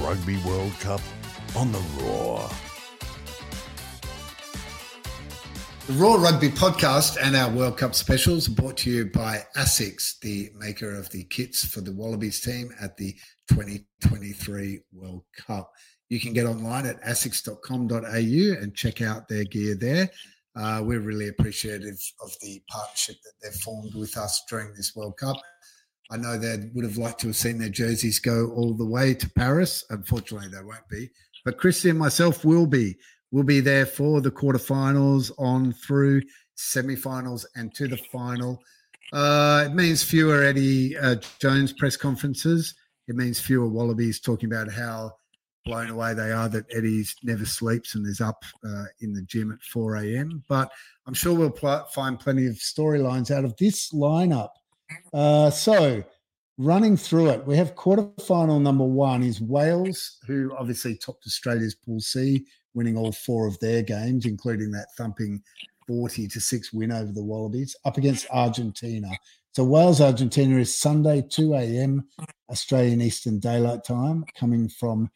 Rugby 0.00 0.36
World 0.44 0.72
Cup 0.80 1.00
on 1.56 1.72
the 1.72 1.82
Roar. 1.98 2.48
The 5.86 5.92
Roar 5.92 6.18
Rugby 6.18 6.48
podcast 6.48 7.16
and 7.22 7.36
our 7.36 7.48
World 7.48 7.78
Cup 7.78 7.94
specials 7.94 8.48
are 8.48 8.52
brought 8.52 8.76
to 8.78 8.90
you 8.90 9.06
by 9.06 9.44
ASICS, 9.56 10.18
the 10.20 10.50
maker 10.56 10.92
of 10.92 11.08
the 11.10 11.22
kits 11.24 11.64
for 11.64 11.80
the 11.80 11.92
Wallabies 11.92 12.40
team 12.40 12.74
at 12.80 12.96
the 12.96 13.14
2023 13.48 14.80
World 14.92 15.22
Cup 15.36 15.70
you 16.08 16.20
can 16.20 16.32
get 16.32 16.46
online 16.46 16.86
at 16.86 17.02
asics.com.au 17.02 18.62
and 18.62 18.74
check 18.74 19.02
out 19.02 19.28
their 19.28 19.44
gear 19.44 19.74
there. 19.74 20.10
Uh, 20.54 20.80
we're 20.82 21.00
really 21.00 21.28
appreciative 21.28 22.00
of 22.22 22.32
the 22.40 22.62
partnership 22.68 23.16
that 23.24 23.32
they've 23.42 23.60
formed 23.60 23.94
with 23.94 24.16
us 24.16 24.42
during 24.48 24.72
this 24.74 24.96
World 24.96 25.16
Cup. 25.18 25.36
I 26.10 26.16
know 26.16 26.38
they 26.38 26.70
would 26.72 26.84
have 26.84 26.96
liked 26.96 27.20
to 27.20 27.26
have 27.28 27.36
seen 27.36 27.58
their 27.58 27.68
jerseys 27.68 28.20
go 28.20 28.52
all 28.52 28.74
the 28.74 28.86
way 28.86 29.12
to 29.14 29.30
Paris. 29.30 29.84
Unfortunately, 29.90 30.48
they 30.48 30.62
won't 30.62 30.88
be. 30.88 31.10
But 31.44 31.58
Christy 31.58 31.90
and 31.90 31.98
myself 31.98 32.44
will 32.44 32.66
be. 32.66 32.96
We'll 33.32 33.44
be 33.44 33.60
there 33.60 33.86
for 33.86 34.20
the 34.20 34.30
quarterfinals, 34.30 35.32
on 35.36 35.72
through 35.72 36.22
semifinals, 36.56 37.44
and 37.56 37.74
to 37.74 37.88
the 37.88 37.96
final. 37.96 38.62
Uh, 39.12 39.64
it 39.66 39.74
means 39.74 40.02
fewer 40.02 40.42
Eddie 40.42 40.96
uh, 40.96 41.16
Jones 41.40 41.72
press 41.72 41.96
conferences. 41.96 42.74
It 43.08 43.16
means 43.16 43.40
fewer 43.40 43.68
Wallabies 43.68 44.20
talking 44.20 44.50
about 44.50 44.72
how 44.72 45.12
blown 45.66 45.90
away 45.90 46.14
they 46.14 46.32
are 46.32 46.48
that 46.48 46.64
Eddie's 46.74 47.14
never 47.22 47.44
sleeps 47.44 47.94
and 47.94 48.06
is 48.06 48.22
up 48.22 48.42
uh, 48.64 48.84
in 49.00 49.12
the 49.12 49.22
gym 49.22 49.52
at 49.52 49.62
4 49.62 49.96
a.m. 49.96 50.42
But 50.48 50.70
I'm 51.06 51.12
sure 51.12 51.34
we'll 51.34 51.50
pl- 51.50 51.86
find 51.92 52.18
plenty 52.18 52.46
of 52.46 52.54
storylines 52.54 53.30
out 53.30 53.44
of 53.44 53.54
this 53.58 53.92
lineup. 53.92 54.50
Uh, 55.12 55.50
so, 55.50 56.02
running 56.56 56.96
through 56.96 57.30
it, 57.30 57.44
we 57.44 57.56
have 57.56 57.74
quarterfinal 57.74 58.62
number 58.62 58.84
one 58.84 59.22
is 59.22 59.40
Wales, 59.40 60.18
who 60.26 60.54
obviously 60.56 60.96
topped 60.96 61.26
Australia's 61.26 61.74
Pool 61.74 62.00
C, 62.00 62.46
winning 62.72 62.96
all 62.96 63.12
four 63.12 63.46
of 63.46 63.58
their 63.58 63.82
games, 63.82 64.24
including 64.24 64.70
that 64.70 64.86
thumping 64.96 65.42
40 65.88 66.28
to 66.28 66.40
6 66.40 66.72
win 66.72 66.92
over 66.92 67.12
the 67.12 67.22
Wallabies, 67.22 67.76
up 67.84 67.98
against 67.98 68.26
Argentina. 68.30 69.10
So, 69.52 69.64
Wales 69.64 70.00
Argentina 70.00 70.58
is 70.58 70.74
Sunday, 70.74 71.26
2 71.28 71.54
a.m. 71.54 72.06
Australian 72.50 73.00
Eastern 73.00 73.40
Daylight 73.40 73.82
Time, 73.84 74.24
coming 74.38 74.68
from 74.68 75.10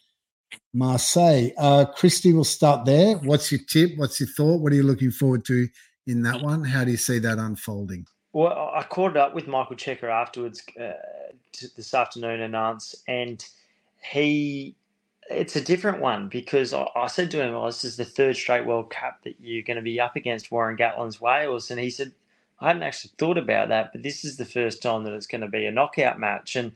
Marseille. 0.73 1.51
Uh, 1.59 1.85
Christy, 1.85 2.33
we'll 2.33 2.45
start 2.45 2.85
there. 2.85 3.17
What's 3.17 3.51
your 3.51 3.61
tip? 3.69 3.97
What's 3.97 4.21
your 4.21 4.29
thought? 4.29 4.61
What 4.61 4.73
are 4.73 4.77
you 4.77 4.83
looking 4.83 5.11
forward 5.11 5.45
to 5.47 5.69
in 6.07 6.23
that 6.23 6.41
one? 6.41 6.65
How 6.65 6.85
do 6.85 6.91
you 6.91 6.97
see 6.97 7.19
that 7.19 7.39
unfolding? 7.39 8.07
Well, 8.33 8.71
I 8.75 8.85
caught 8.85 9.17
up 9.17 9.35
with 9.35 9.49
Michael 9.49 9.77
Cheika 9.77 10.05
afterwards 10.05 10.63
uh, 10.81 10.93
this 11.77 11.95
afternoon 11.95 12.41
and 12.41 12.53
Nantes, 12.53 13.03
and 13.09 13.45
he 14.03 14.77
it's 15.31 15.57
a 15.57 15.61
different 15.61 16.01
one 16.01 16.29
because 16.29 16.75
I, 16.75 16.87
I 16.97 17.07
said 17.07 17.31
to 17.31 17.43
him, 17.43 17.53
well, 17.53 17.67
this 17.67 17.85
is 17.85 17.97
the 17.97 18.05
third 18.05 18.37
straight 18.37 18.67
World 18.67 18.91
Cup 18.91 19.23
that 19.23 19.37
you're 19.41 19.63
going 19.63 19.77
to 19.77 19.83
be 19.83 20.01
up 20.01 20.17
against 20.17 20.51
Warren 20.51 20.77
Gatland's 20.77 21.21
Wales. 21.21 21.71
And 21.71 21.79
he 21.79 21.89
said, 21.89 22.13
I 22.61 22.67
hadn't 22.67 22.83
actually 22.83 23.13
thought 23.17 23.39
about 23.39 23.69
that, 23.69 23.93
but 23.93 24.03
this 24.03 24.25
is 24.25 24.37
the 24.37 24.45
first 24.45 24.83
time 24.83 25.05
that 25.05 25.15
it's 25.15 25.29
going 25.29 25.41
to 25.41 25.49
be 25.49 25.67
a 25.67 25.73
knockout 25.73 26.19
match. 26.19 26.57
And 26.57 26.73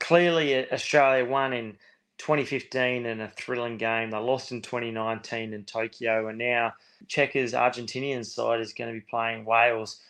clearly, 0.00 0.70
Australia 0.70 1.24
won 1.24 1.52
in 1.52 1.76
2015 2.18 3.06
in 3.06 3.20
a 3.20 3.30
thrilling 3.30 3.78
game. 3.78 4.10
They 4.10 4.18
lost 4.18 4.52
in 4.52 4.62
2019 4.62 5.52
in 5.52 5.64
Tokyo, 5.64 6.28
and 6.28 6.38
now 6.38 6.74
Cheika's 7.08 7.52
Argentinian 7.52 8.24
side 8.24 8.60
is 8.60 8.72
going 8.72 8.92
to 8.92 8.98
be 8.98 9.06
playing 9.08 9.44
Wales. 9.44 10.00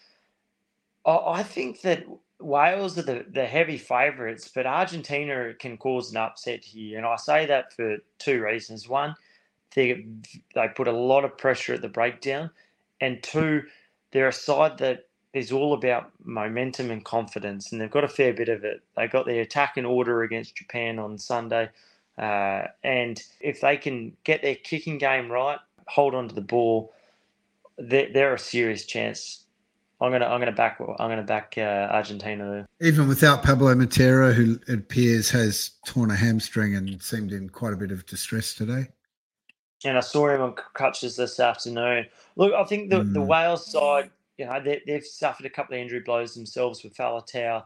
I 1.05 1.43
think 1.43 1.81
that 1.83 2.05
Wales 2.43 2.99
are 2.99 3.03
the, 3.03 3.25
the 3.31 3.47
heavy 3.47 3.79
favourites, 3.79 4.49
but 4.49 4.67
Argentina 4.67 5.53
can 5.55 5.77
cause 5.77 6.11
an 6.11 6.17
upset 6.17 6.65
here. 6.65 6.99
And 6.99 7.07
I 7.07 7.17
say 7.17 7.47
that 7.47 7.73
for 7.73 7.99
two 8.19 8.43
reasons. 8.43 8.88
One, 8.88 9.15
they, 9.75 10.07
they 10.55 10.69
put 10.69 10.88
a 10.88 10.93
lot 10.93 11.25
of 11.25 11.38
pressure 11.38 11.75
at 11.75 11.83
the 11.83 11.88
breakdown. 11.88 12.51
And 13.01 13.23
two, 13.23 13.62
they're 14.12 14.29
a 14.29 14.33
side 14.33 14.79
that 14.79 15.07
is 15.33 15.51
all 15.51 15.73
about 15.73 16.12
momentum 16.25 16.91
and 16.91 17.05
confidence. 17.05 17.73
And 17.73 17.81
they've 17.81 17.91
got 17.91 18.05
a 18.05 18.09
fair 18.09 18.33
bit 18.33 18.49
of 18.49 18.65
it. 18.65 18.83
They 18.97 19.09
got 19.09 19.27
the 19.27 19.38
attack 19.38 19.77
in 19.77 19.85
order 19.85 20.23
against 20.23 20.57
Japan 20.57 20.99
on 20.99 21.19
Sunday. 21.19 21.71
Uh, 22.22 22.68
and 22.85 23.22
if 23.40 23.61
they 23.61 23.76
can 23.76 24.16
get 24.24 24.42
their 24.42 24.54
kicking 24.54 24.98
game 24.98 25.30
right, 25.30 25.58
hold 25.88 26.14
on 26.14 26.28
to 26.28 26.35
the 26.35 26.40
ball, 26.40 26.92
they're, 27.78 28.12
they're 28.12 28.35
a 28.35 28.38
serious 28.38 28.85
chance 28.85 29.42
I'm 30.02 30.11
gonna 30.11 30.26
I'm 30.26 30.40
gonna 30.40 30.50
back 30.50 30.80
I'm 30.80 31.08
gonna 31.08 31.22
back 31.22 31.54
uh, 31.56 31.88
Argentina. 31.92 32.66
Even 32.80 33.06
without 33.06 33.44
Pablo 33.44 33.72
Matera, 33.76 34.35
who 34.35 34.58
it 34.66 34.80
appears 34.80 35.30
has 35.30 35.70
torn 35.87 36.11
a 36.11 36.16
hamstring 36.16 36.74
and 36.74 37.00
seemed 37.00 37.32
in 37.32 37.48
quite 37.48 37.72
a 37.72 37.76
bit 37.76 37.92
of 37.92 38.04
distress 38.06 38.52
today. 38.52 38.88
And 39.85 39.96
I 39.96 40.00
saw 40.00 40.28
him 40.28 40.40
on 40.40 40.54
crutches 40.54 41.14
this 41.14 41.38
afternoon. 41.38 42.06
Look, 42.35 42.52
I 42.52 42.64
think 42.64 42.90
the, 42.90 43.00
mm. 43.00 43.12
the 43.12 43.22
Wales 43.22 43.70
side, 43.70 44.11
you 44.38 44.46
know, 44.46 44.61
they, 44.61 44.82
have 44.88 45.04
suffered 45.04 45.46
a 45.46 45.50
couple 45.50 45.74
of 45.74 45.80
injury 45.80 46.00
blows 46.00 46.35
themselves 46.35 46.82
with 46.82 46.96
Faletau 46.96 47.64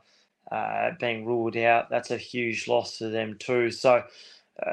uh, 0.50 0.90
being 1.00 1.24
ruled 1.26 1.56
out. 1.56 1.88
That's 1.88 2.10
a 2.10 2.18
huge 2.18 2.68
loss 2.68 2.98
for 2.98 3.08
them 3.08 3.36
too. 3.38 3.70
So. 3.70 4.04
Uh, 4.64 4.70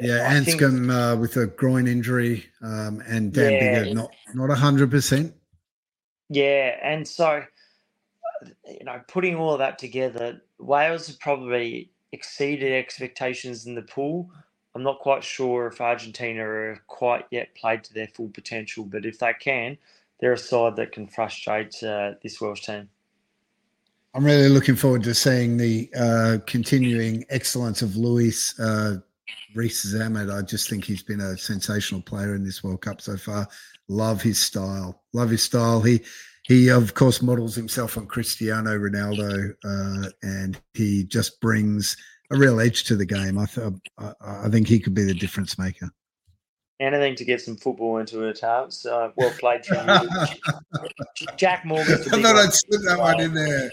yeah, 0.00 0.32
Anscombe 0.32 0.90
uh, 0.90 1.16
with 1.16 1.36
a 1.36 1.46
groin 1.46 1.88
injury, 1.88 2.46
um, 2.62 3.02
and 3.06 3.32
Dan 3.32 3.52
yeah, 3.52 3.84
Biggar 3.84 3.94
not 3.94 4.14
not 4.34 4.56
hundred 4.56 4.90
percent. 4.90 5.34
Yeah, 6.28 6.78
and 6.82 7.06
so 7.06 7.44
you 8.66 8.84
know, 8.84 9.00
putting 9.08 9.36
all 9.36 9.52
of 9.52 9.58
that 9.58 9.78
together, 9.78 10.40
Wales 10.58 11.06
have 11.08 11.18
probably 11.18 11.90
exceeded 12.12 12.72
expectations 12.72 13.66
in 13.66 13.74
the 13.74 13.82
pool. 13.82 14.30
I'm 14.74 14.82
not 14.82 14.98
quite 15.00 15.22
sure 15.22 15.68
if 15.68 15.80
Argentina 15.80 16.44
are 16.44 16.82
quite 16.86 17.26
yet 17.30 17.54
played 17.54 17.84
to 17.84 17.94
their 17.94 18.08
full 18.08 18.28
potential, 18.28 18.84
but 18.84 19.06
if 19.06 19.18
they 19.18 19.32
can, 19.38 19.78
they're 20.20 20.32
a 20.32 20.38
side 20.38 20.76
that 20.76 20.92
can 20.92 21.06
frustrate 21.06 21.82
uh, 21.82 22.12
this 22.22 22.40
Welsh 22.40 22.62
team. 22.62 22.88
I'm 24.14 24.24
really 24.24 24.48
looking 24.48 24.76
forward 24.76 25.02
to 25.04 25.14
seeing 25.14 25.56
the 25.56 25.90
uh, 25.98 26.38
continuing 26.46 27.24
excellence 27.30 27.82
of 27.82 27.96
Louis 27.96 28.58
uh, 28.60 28.96
Rees-Zammit. 29.54 30.32
I 30.32 30.42
just 30.42 30.68
think 30.68 30.84
he's 30.84 31.02
been 31.02 31.20
a 31.20 31.36
sensational 31.36 32.02
player 32.02 32.34
in 32.34 32.44
this 32.44 32.62
World 32.62 32.82
Cup 32.82 33.00
so 33.00 33.16
far. 33.16 33.48
Love 33.88 34.22
his 34.22 34.38
style. 34.38 35.02
Love 35.12 35.30
his 35.30 35.42
style. 35.42 35.80
He 35.80 36.00
he 36.44 36.68
of 36.68 36.94
course 36.94 37.22
models 37.22 37.54
himself 37.54 37.96
on 37.96 38.06
Cristiano 38.06 38.78
Ronaldo, 38.78 39.54
uh, 39.64 40.10
and 40.22 40.60
he 40.74 41.04
just 41.04 41.40
brings 41.40 41.96
a 42.30 42.36
real 42.36 42.60
edge 42.60 42.84
to 42.84 42.96
the 42.96 43.06
game. 43.06 43.38
I, 43.38 43.46
th- 43.46 43.72
I, 43.98 44.12
I 44.20 44.48
think 44.48 44.68
he 44.68 44.78
could 44.78 44.94
be 44.94 45.04
the 45.04 45.14
difference 45.14 45.58
maker. 45.58 45.90
Anything 46.80 47.14
to 47.16 47.24
get 47.24 47.40
some 47.40 47.56
football 47.56 47.98
into 47.98 48.24
it, 48.24 48.40
Harps. 48.40 48.84
Uh, 48.84 49.10
well 49.16 49.32
played 49.38 49.64
from 49.64 49.88
you. 49.88 50.08
Jac 51.36 51.64
Morgan. 51.64 51.94
I 52.12 52.22
thought 52.22 52.36
I'd 52.36 52.52
slip 52.52 52.82
that 52.82 52.98
one 52.98 53.20
in 53.20 53.32
there. 53.32 53.70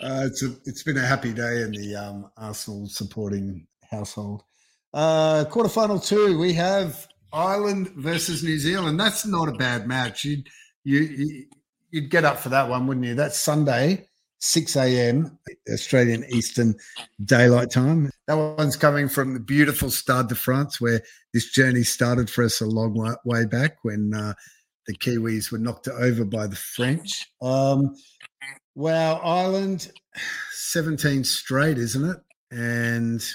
Uh, 0.00 0.24
it's 0.26 0.42
a, 0.42 0.54
it's 0.64 0.82
been 0.82 0.98
a 0.98 1.06
happy 1.06 1.32
day 1.32 1.62
in 1.62 1.72
the 1.72 1.96
um, 1.96 2.30
Arsenal 2.36 2.86
supporting 2.86 3.66
household. 3.90 4.42
Uh, 4.94 5.44
quarterfinal 5.46 6.06
two, 6.06 6.38
we 6.38 6.52
have 6.52 7.08
Ireland 7.32 7.88
versus 7.96 8.44
New 8.44 8.58
Zealand. 8.58 8.98
That's 9.00 9.26
not 9.26 9.48
a 9.48 9.52
bad 9.52 9.88
match. 9.88 10.24
You'd 10.24 10.48
you 10.84 11.46
you'd 11.90 12.10
get 12.10 12.24
up 12.24 12.38
for 12.38 12.50
that 12.50 12.68
one, 12.68 12.86
wouldn't 12.86 13.04
you? 13.04 13.16
That's 13.16 13.36
Sunday, 13.36 14.06
six 14.38 14.76
a.m. 14.76 15.36
Australian 15.72 16.24
Eastern 16.28 16.76
Daylight 17.24 17.72
Time. 17.72 18.08
That 18.28 18.34
one's 18.34 18.76
coming 18.76 19.08
from 19.08 19.34
the 19.34 19.40
beautiful 19.40 19.90
Stade 19.90 20.28
de 20.28 20.36
France, 20.36 20.80
where 20.80 21.00
this 21.32 21.50
journey 21.50 21.82
started 21.82 22.30
for 22.30 22.44
us 22.44 22.60
a 22.60 22.66
long 22.66 23.16
way 23.24 23.46
back 23.46 23.78
when 23.82 24.14
uh, 24.14 24.34
the 24.86 24.94
Kiwis 24.94 25.50
were 25.50 25.58
knocked 25.58 25.88
over 25.88 26.24
by 26.24 26.46
the 26.46 26.54
French. 26.54 27.26
Um, 27.42 27.96
wow, 28.76 29.16
Ireland, 29.24 29.90
seventeen 30.52 31.24
straight, 31.24 31.78
isn't 31.78 32.08
it? 32.08 32.18
And 32.52 33.26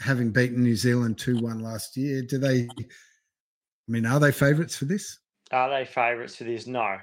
having 0.00 0.30
beaten 0.30 0.62
New 0.62 0.76
Zealand 0.76 1.18
2 1.18 1.38
1 1.38 1.60
last 1.60 1.96
year, 1.96 2.22
do 2.22 2.38
they 2.38 2.68
I 3.88 3.92
mean, 3.92 4.06
are 4.06 4.18
they 4.18 4.32
favourites 4.32 4.76
for 4.76 4.86
this? 4.86 5.18
Are 5.52 5.70
they 5.70 5.84
favourites 5.84 6.36
for 6.36 6.44
this? 6.44 6.66
No. 6.66 6.98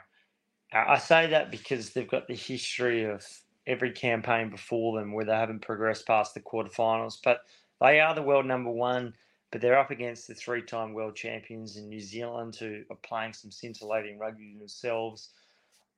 I 0.74 0.98
say 0.98 1.28
that 1.28 1.52
because 1.52 1.92
they've 1.92 2.10
got 2.10 2.28
the 2.28 2.36
history 2.36 3.04
of 3.04 3.26
every 3.68 3.92
campaign 3.92 4.50
before 4.50 5.00
them 5.00 5.14
where 5.14 5.26
they 5.26 5.36
haven't 5.36 5.62
progressed 5.62 6.08
past 6.08 6.34
the 6.34 6.42
quarterfinals. 6.42 7.18
But 7.24 7.42
they 7.80 8.00
are 8.00 8.16
the 8.16 8.24
world 8.24 8.46
number 8.46 8.72
one, 8.72 9.14
but 9.52 9.62
they're 9.62 9.80
up 9.80 9.92
against 9.92 10.28
the 10.28 10.36
three 10.36 10.64
time 10.64 10.94
world 10.94 11.16
champions 11.16 11.78
in 11.78 11.88
New 11.88 12.02
Zealand 12.02 12.56
who 12.56 12.82
are 12.90 12.98
playing 12.98 13.34
some 13.34 13.52
scintillating 13.52 14.20
rugby 14.20 14.56
themselves. 14.58 15.30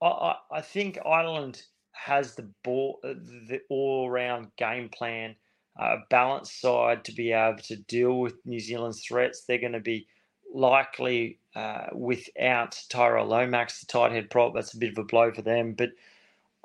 I, 0.02 0.36
I, 0.52 0.62
think 0.62 1.00
Ireland 1.06 1.64
has 1.94 2.36
the 2.36 2.52
ball, 2.64 3.00
uh, 3.04 3.14
the 3.48 3.62
all 3.70 4.10
round 4.10 4.50
game 4.58 4.90
plan, 4.90 5.36
uh, 5.78 5.98
balanced 6.10 6.62
side 6.62 7.04
to 7.06 7.12
be 7.12 7.32
able 7.32 7.60
to 7.64 7.76
deal 7.76 8.20
with 8.20 8.46
New 8.46 8.60
Zealand's 8.60 9.02
threats. 9.02 9.42
They're 9.42 9.58
going 9.58 9.74
to 9.74 9.80
be 9.80 10.08
likely 10.54 11.40
uh, 11.56 11.88
without 11.94 12.80
Tyrell 12.90 13.28
Lomax, 13.28 13.82
the 13.82 13.88
tight 13.88 14.12
head 14.12 14.30
prop. 14.30 14.54
That's 14.54 14.74
a 14.74 14.78
bit 14.78 14.92
of 14.92 14.98
a 14.98 15.04
blow 15.04 15.32
for 15.32 15.42
them. 15.42 15.74
But 15.74 15.92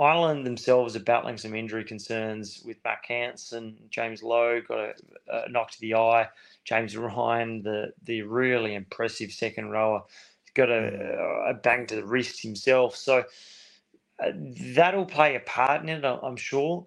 Ireland 0.00 0.46
themselves 0.46 0.96
are 0.96 1.00
battling 1.00 1.36
some 1.36 1.54
injury 1.54 1.84
concerns 1.84 2.62
with 2.64 2.78
Mack 2.84 3.04
Hansen, 3.06 3.76
James 3.90 4.22
Lowe 4.22 4.62
got 4.66 4.78
a, 4.78 4.94
a, 5.30 5.48
knock 5.50 5.70
to 5.72 5.80
the 5.80 5.94
eye. 5.94 6.28
James 6.64 6.96
Ryan, 6.96 7.62
the 7.62 7.92
the 8.04 8.22
really 8.22 8.74
impressive 8.74 9.30
second 9.30 9.70
rower, 9.70 10.02
got 10.54 10.70
a, 10.70 11.48
a 11.50 11.54
bang 11.54 11.86
to 11.88 11.96
the 11.96 12.04
wrist 12.04 12.42
himself. 12.42 12.96
So 12.96 13.24
uh, 14.24 14.32
that'll 14.74 15.04
play 15.04 15.36
a 15.36 15.40
part 15.40 15.82
in 15.82 15.90
it, 15.90 16.04
I'm 16.04 16.36
sure. 16.36 16.86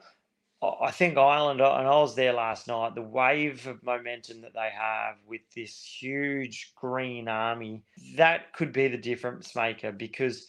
I 0.63 0.91
think 0.91 1.17
Ireland, 1.17 1.61
uh, 1.61 1.75
and 1.75 1.87
I 1.87 1.97
was 1.97 2.15
there 2.15 2.33
last 2.33 2.67
night, 2.67 2.95
the 2.95 3.01
wave 3.01 3.67
of 3.67 3.83
momentum 3.83 4.41
that 4.41 4.53
they 4.53 4.69
have 4.73 5.15
with 5.27 5.41
this 5.55 5.83
huge 5.83 6.73
green 6.75 7.27
army, 7.27 7.83
that 8.15 8.53
could 8.53 8.71
be 8.71 8.87
the 8.87 8.97
difference 8.97 9.55
maker 9.55 9.91
because 9.91 10.47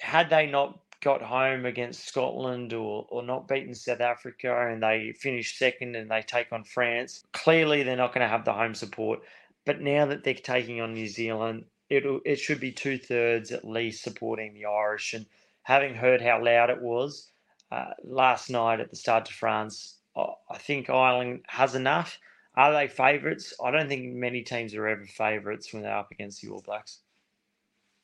had 0.00 0.30
they 0.30 0.46
not 0.46 0.80
got 1.00 1.22
home 1.22 1.66
against 1.66 2.06
Scotland 2.06 2.72
or, 2.72 3.06
or 3.10 3.22
not 3.22 3.48
beaten 3.48 3.74
South 3.74 4.00
Africa 4.00 4.68
and 4.68 4.82
they 4.82 5.12
finish 5.12 5.58
second 5.58 5.96
and 5.96 6.10
they 6.10 6.22
take 6.22 6.52
on 6.52 6.64
France, 6.64 7.24
clearly 7.32 7.82
they're 7.82 7.96
not 7.96 8.14
going 8.14 8.24
to 8.24 8.28
have 8.28 8.44
the 8.44 8.52
home 8.52 8.74
support. 8.74 9.20
But 9.64 9.80
now 9.80 10.06
that 10.06 10.24
they're 10.24 10.34
taking 10.34 10.80
on 10.80 10.94
New 10.94 11.08
Zealand, 11.08 11.64
it 11.88 12.04
it 12.24 12.36
should 12.36 12.58
be 12.58 12.72
two 12.72 12.98
thirds 12.98 13.52
at 13.52 13.64
least 13.64 14.02
supporting 14.02 14.54
the 14.54 14.64
Irish. 14.64 15.14
And 15.14 15.26
having 15.62 15.94
heard 15.94 16.20
how 16.20 16.42
loud 16.42 16.70
it 16.70 16.80
was, 16.80 17.30
uh, 17.72 17.94
last 18.04 18.50
night 18.50 18.80
at 18.80 18.90
the 18.90 18.96
Stade 18.96 19.24
de 19.24 19.32
France. 19.32 19.98
I 20.14 20.58
think 20.58 20.90
Ireland 20.90 21.40
has 21.48 21.74
enough. 21.74 22.18
Are 22.54 22.70
they 22.72 22.86
favourites? 22.86 23.54
I 23.64 23.70
don't 23.70 23.88
think 23.88 24.12
many 24.12 24.42
teams 24.42 24.74
are 24.74 24.86
ever 24.86 25.06
favourites 25.06 25.72
when 25.72 25.82
they're 25.82 25.96
up 25.96 26.10
against 26.10 26.42
the 26.42 26.50
All 26.50 26.60
Blacks. 26.60 27.00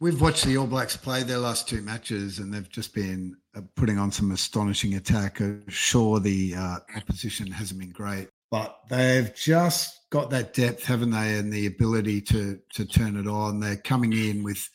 We've 0.01 0.19
watched 0.19 0.47
the 0.47 0.57
All 0.57 0.67
Blacks 0.67 0.97
play 0.97 1.23
their 1.23 1.39
last 1.39 1.69
two 1.69 1.83
matches, 1.83 2.39
and 2.39 2.55
they've 2.55 2.69
just 2.71 2.95
been 2.95 3.37
uh, 3.55 3.61
putting 3.75 3.99
on 3.99 4.11
some 4.11 4.31
astonishing 4.31 4.95
attack. 4.95 5.41
Uh, 5.43 5.57
sure, 5.69 6.19
the 6.19 6.55
uh, 6.57 6.79
opposition 6.97 7.51
hasn't 7.51 7.79
been 7.79 7.91
great, 7.91 8.29
but 8.51 8.79
they've 8.89 9.35
just 9.35 10.09
got 10.09 10.31
that 10.31 10.55
depth, 10.55 10.87
haven't 10.87 11.11
they, 11.11 11.35
and 11.35 11.53
the 11.53 11.67
ability 11.67 12.23
to 12.23 12.59
to 12.75 12.87
turn 12.87 13.17
it 13.19 13.27
on. 13.27 13.61
They're 13.61 13.77
coming 13.77 14.15
in 14.15 14.43
with, 14.43 14.67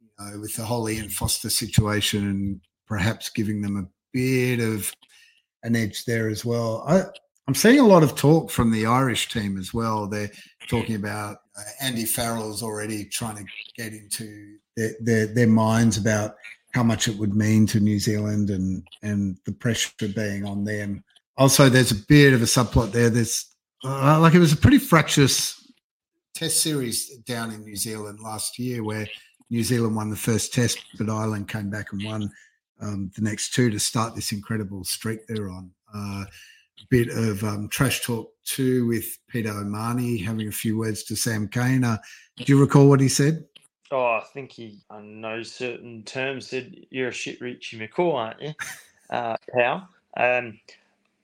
you 0.00 0.08
know, 0.18 0.40
with 0.40 0.56
the 0.56 0.64
whole 0.64 0.88
Ian 0.88 1.08
Foster 1.08 1.50
situation, 1.50 2.28
and 2.28 2.60
perhaps 2.88 3.28
giving 3.28 3.62
them 3.62 3.76
a 3.76 3.93
bit 4.14 4.60
of 4.60 4.90
an 5.64 5.76
edge 5.76 6.04
there 6.06 6.28
as 6.28 6.44
well. 6.44 6.82
I, 6.86 7.02
I'm 7.46 7.54
seeing 7.54 7.80
a 7.80 7.86
lot 7.86 8.02
of 8.02 8.16
talk 8.16 8.50
from 8.50 8.70
the 8.70 8.86
Irish 8.86 9.28
team 9.28 9.58
as 9.58 9.74
well. 9.74 10.06
They're 10.06 10.30
talking 10.68 10.94
about 10.94 11.38
uh, 11.58 11.62
Andy 11.82 12.06
Farrell's 12.06 12.62
already 12.62 13.04
trying 13.04 13.36
to 13.36 13.44
get 13.76 13.92
into 13.92 14.56
their, 14.76 14.92
their, 15.00 15.26
their 15.26 15.46
minds 15.46 15.98
about 15.98 16.36
how 16.72 16.82
much 16.82 17.06
it 17.06 17.16
would 17.16 17.34
mean 17.34 17.66
to 17.66 17.80
New 17.80 17.98
Zealand 18.00 18.50
and 18.50 18.82
and 19.02 19.36
the 19.46 19.52
pressure 19.52 19.92
being 20.14 20.44
on 20.44 20.64
them. 20.64 21.04
Also, 21.36 21.68
there's 21.68 21.92
a 21.92 22.06
bit 22.08 22.32
of 22.32 22.42
a 22.42 22.46
subplot 22.46 22.92
there. 22.92 23.10
There's 23.10 23.46
uh, 23.84 24.18
like 24.20 24.34
it 24.34 24.40
was 24.40 24.52
a 24.52 24.56
pretty 24.56 24.78
fractious 24.78 25.72
test 26.34 26.60
series 26.60 27.16
down 27.18 27.52
in 27.52 27.62
New 27.62 27.76
Zealand 27.76 28.18
last 28.20 28.58
year 28.58 28.82
where 28.82 29.06
New 29.50 29.62
Zealand 29.62 29.94
won 29.94 30.10
the 30.10 30.16
first 30.16 30.52
test, 30.52 30.78
but 30.98 31.08
Ireland 31.08 31.48
came 31.48 31.70
back 31.70 31.92
and 31.92 32.04
won 32.04 32.30
um, 32.80 33.10
the 33.14 33.22
next 33.22 33.54
two 33.54 33.70
to 33.70 33.78
start 33.78 34.14
this 34.14 34.32
incredible 34.32 34.84
streak 34.84 35.26
they're 35.26 35.50
on. 35.50 35.70
Uh, 35.94 36.24
a 36.80 36.86
bit 36.90 37.08
of 37.08 37.42
um, 37.44 37.68
trash 37.68 38.02
talk 38.02 38.32
too 38.44 38.86
with 38.86 39.18
Peter 39.28 39.50
O'Mahony 39.50 40.18
having 40.18 40.48
a 40.48 40.52
few 40.52 40.76
words 40.76 41.02
to 41.04 41.16
Sam 41.16 41.48
Cane. 41.48 41.84
Uh, 41.84 41.98
do 42.36 42.44
you 42.46 42.60
recall 42.60 42.88
what 42.88 43.00
he 43.00 43.08
said? 43.08 43.44
Oh, 43.90 44.04
I 44.04 44.24
think 44.32 44.50
he, 44.50 44.80
on 44.90 45.20
no 45.20 45.42
certain 45.42 46.02
terms, 46.02 46.48
said, 46.48 46.74
You're 46.90 47.08
a 47.08 47.12
shit 47.12 47.40
Richie 47.40 47.78
McCaw, 47.78 48.14
aren't 48.14 48.42
you, 48.42 48.52
uh, 49.10 49.36
pal? 49.52 49.88
Um, 50.16 50.58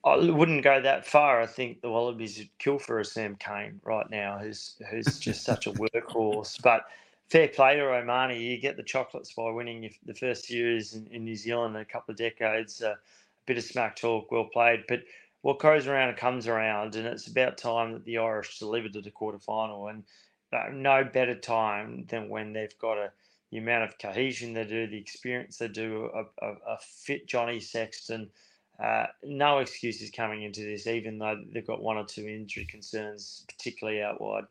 I 0.03 0.15
wouldn't 0.15 0.63
go 0.63 0.81
that 0.81 1.05
far. 1.05 1.41
I 1.41 1.45
think 1.45 1.81
the 1.81 1.89
Wallabies 1.89 2.37
would 2.37 2.49
kill 2.57 2.79
for 2.79 2.99
a 2.99 3.05
Sam 3.05 3.35
Cane 3.35 3.79
right 3.83 4.09
now, 4.09 4.39
who's 4.39 4.75
who's 4.89 5.19
just 5.19 5.43
such 5.43 5.67
a 5.67 5.71
workhorse. 5.73 6.61
But 6.61 6.85
fair 7.31 7.47
play 7.47 7.77
to 7.77 7.83
O'Mahony. 7.83 8.43
You 8.43 8.57
get 8.59 8.75
the 8.75 8.83
chocolates 8.83 9.33
by 9.33 9.49
winning 9.49 9.89
the 10.05 10.13
first 10.13 10.45
series 10.45 10.93
in, 10.93 11.07
in 11.11 11.23
New 11.23 11.37
Zealand 11.37 11.75
in 11.75 11.81
a 11.81 11.85
couple 11.85 12.11
of 12.11 12.17
decades. 12.17 12.81
Uh, 12.81 12.89
a 12.91 12.97
bit 13.45 13.57
of 13.57 13.63
smack 13.63 13.95
talk, 13.95 14.29
well 14.31 14.49
played. 14.51 14.83
But 14.87 15.03
what 15.41 15.59
goes 15.59 15.87
around 15.87 16.15
comes 16.17 16.47
around, 16.47 16.95
and 16.95 17.07
it's 17.07 17.27
about 17.27 17.57
time 17.57 17.93
that 17.93 18.03
the 18.03 18.17
Irish 18.17 18.59
delivered 18.59 18.93
to 18.93 19.01
the 19.01 19.11
quarterfinal. 19.11 19.89
And 19.89 20.03
uh, 20.51 20.71
no 20.73 21.05
better 21.05 21.35
time 21.35 22.05
than 22.09 22.27
when 22.27 22.51
they've 22.51 22.77
got 22.79 22.97
a 22.97 23.11
the 23.51 23.57
amount 23.57 23.83
of 23.83 23.99
cohesion 23.99 24.53
they 24.53 24.63
do, 24.63 24.87
the 24.87 24.97
experience 24.97 25.57
they 25.57 25.67
do, 25.67 26.09
a, 26.15 26.45
a, 26.45 26.53
a 26.67 26.77
fit 26.79 27.27
Johnny 27.27 27.59
Sexton. 27.59 28.29
Uh, 28.81 29.07
no 29.23 29.59
excuses 29.59 30.09
coming 30.09 30.43
into 30.43 30.61
this, 30.61 30.87
even 30.87 31.17
though 31.17 31.37
they've 31.51 31.67
got 31.67 31.81
one 31.81 31.97
or 31.97 32.05
two 32.05 32.27
injury 32.27 32.65
concerns, 32.65 33.45
particularly 33.49 34.01
out 34.01 34.21
wide. 34.21 34.45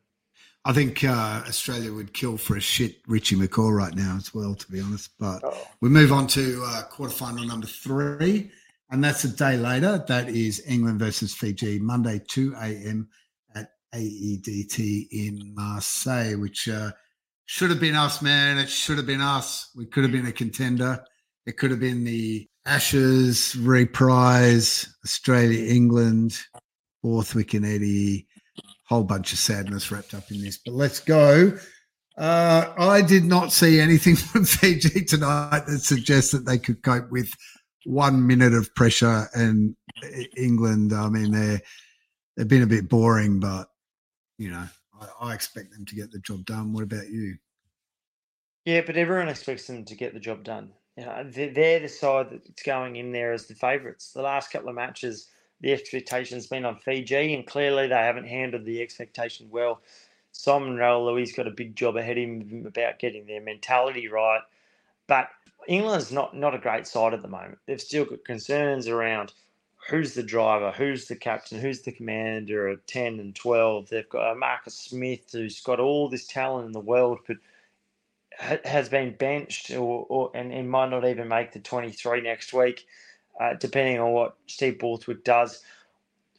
I 0.65 0.75
think 0.75 1.03
uh, 1.05 1.43
Australia 1.49 1.93
would 1.93 2.13
kill 2.13 2.37
for 2.37 2.57
a 2.57 2.61
shit 2.61 2.97
Richie 3.07 3.37
McCaw 3.37 3.75
right 3.75 3.95
now 3.95 4.17
as 4.17 4.35
well, 4.35 4.55
to 4.55 4.71
be 4.71 4.81
honest. 4.81 5.11
But 5.19 5.41
oh. 5.43 5.67
we 5.81 5.89
move 5.89 6.13
on 6.13 6.27
to 6.29 6.63
uh, 6.67 6.83
quarterfinal 6.91 7.47
number 7.49 7.67
three, 7.67 8.51
and 8.91 9.03
that's 9.03 9.25
a 9.25 9.29
day 9.29 9.57
later. 9.57 10.05
That 10.07 10.29
is 10.29 10.63
England 10.67 10.99
versus 10.99 11.35
Fiji, 11.35 11.79
Monday, 11.79 12.21
2 12.29 12.55
a.m. 12.61 13.09
at 13.55 13.71
AEDT 13.95 15.09
in 15.11 15.55
Marseille, 15.55 16.35
which 16.35 16.69
uh, 16.69 16.91
should 17.47 17.71
have 17.71 17.81
been 17.81 17.97
us, 17.97 18.21
man. 18.21 18.59
It 18.59 18.69
should 18.69 18.99
have 18.99 19.07
been 19.07 19.23
us. 19.23 19.71
We 19.75 19.87
could 19.87 20.03
have 20.03 20.13
been 20.13 20.27
a 20.27 20.33
contender. 20.33 21.03
It 21.47 21.57
could 21.57 21.71
have 21.71 21.81
been 21.81 22.05
the 22.05 22.47
Ashes 22.67 23.57
reprise, 23.57 24.95
Australia, 25.07 25.73
England, 25.73 26.39
Borthwick 27.03 27.55
and 27.55 27.65
Eddie. 27.65 28.27
Whole 28.91 29.05
bunch 29.05 29.33
of 29.33 29.39
sadness 29.39 29.91
wrapped 29.91 30.13
up 30.15 30.31
in 30.31 30.43
this. 30.43 30.59
But 30.59 30.75
let's 30.75 31.01
go. 31.01 31.57
Uh, 32.19 32.75
I 32.77 33.01
did 33.01 33.25
not 33.25 33.53
see 33.53 33.81
anything 33.81 34.17
from 34.17 34.45
Fiji 34.45 35.05
tonight 35.05 35.63
that 35.67 35.81
suggests 35.81 36.33
that 36.33 36.45
they 36.45 36.59
could 36.59 36.83
cope 36.83 37.11
with 37.11 37.31
one 37.87 38.27
minute 38.27 38.53
of 38.53 38.75
pressure. 38.75 39.29
And 39.33 39.77
England, 40.37 40.93
I 40.93 41.09
mean, 41.09 41.31
they're 41.31 41.63
they've 42.37 42.49
been 42.49 42.63
a 42.63 42.67
bit 42.67 42.89
boring, 42.89 43.41
but 43.41 43.69
you 44.39 44.51
know, 44.51 44.67
I, 45.01 45.29
I 45.29 45.35
expect 45.35 45.73
them 45.73 45.85
to 45.87 45.95
get 45.95 46.11
the 46.11 46.19
job 46.19 46.45
done. 46.45 46.73
What 46.73 46.83
about 46.83 47.09
you? 47.09 47.37
Yeah, 48.65 48.83
but 48.85 48.97
everyone 48.97 49.29
expects 49.29 49.67
them 49.67 49.85
to 49.85 49.95
get 49.95 50.13
the 50.13 50.21
job 50.21 50.45
done. 50.45 50.71
You 50.97 51.07
know, 51.07 51.25
they're 51.25 51.81
the 51.81 51.89
side 51.89 52.29
that's 52.31 52.63
going 52.63 52.97
in 52.97 53.13
there 53.13 53.33
as 53.33 53.47
the 53.47 53.55
favourites. 53.55 54.13
The 54.13 54.23
last 54.23 54.51
couple 54.51 54.69
of 54.69 54.75
matches, 54.75 55.29
the 55.61 55.73
expectation's 55.73 56.47
been 56.47 56.65
on 56.65 56.77
Fiji, 56.77 57.35
and 57.35 57.47
clearly 57.47 57.87
they 57.87 57.95
haven't 57.95 58.27
handled 58.27 58.65
the 58.65 58.81
expectation 58.81 59.49
well. 59.51 59.81
Simon 60.33 60.77
Raiwalui 60.77 61.35
got 61.37 61.47
a 61.47 61.53
big 61.53 61.75
job 61.77 61.97
ahead 61.97 62.17
of 62.17 62.25
him 62.25 62.65
about 62.67 62.99
getting 62.99 63.27
their 63.27 63.41
mentality 63.41 64.09
right. 64.09 64.41
But 65.07 65.29
England's 65.67 66.13
not 66.13 66.37
not 66.37 66.55
a 66.55 66.59
great 66.59 66.87
side 66.87 67.15
at 67.15 67.23
the 67.23 67.29
moment. 67.29 67.59
They've 67.67 67.81
still 67.81 68.05
got 68.05 68.25
concerns 68.25 68.89
around 68.89 69.33
who's 69.89 70.15
the 70.15 70.23
driver, 70.23 70.71
who's 70.71 71.07
the 71.07 71.17
captain, 71.17 71.59
who's 71.59 71.83
the 71.83 71.93
commander 71.93 72.69
of 72.69 72.85
10 72.87 73.19
and 73.19 73.35
12. 73.35 73.89
They've 73.89 74.09
got 74.09 74.33
uh, 74.33 74.35
Marcus 74.35 74.75
Smith, 74.75 75.33
who's 75.33 75.61
got 75.61 75.81
all 75.81 76.09
this 76.09 76.27
talent 76.27 76.67
in 76.67 76.73
the 76.73 76.81
world, 76.81 77.19
but 77.27 77.39
has 78.65 78.89
been 78.89 79.15
benched 79.17 79.71
or, 79.71 80.07
or 80.09 80.31
and, 80.35 80.53
and, 80.53 80.71
might 80.71 80.91
not 80.91 81.05
even 81.05 81.29
make 81.29 81.53
the 81.53 81.59
23 81.59 82.23
next 82.23 82.53
week, 82.53 82.87
uh, 83.41 83.55
depending 83.55 83.99
on 83.99 84.13
what 84.13 84.37
Steve 84.47 84.79
Borthwick 84.79 85.25
does. 85.25 85.63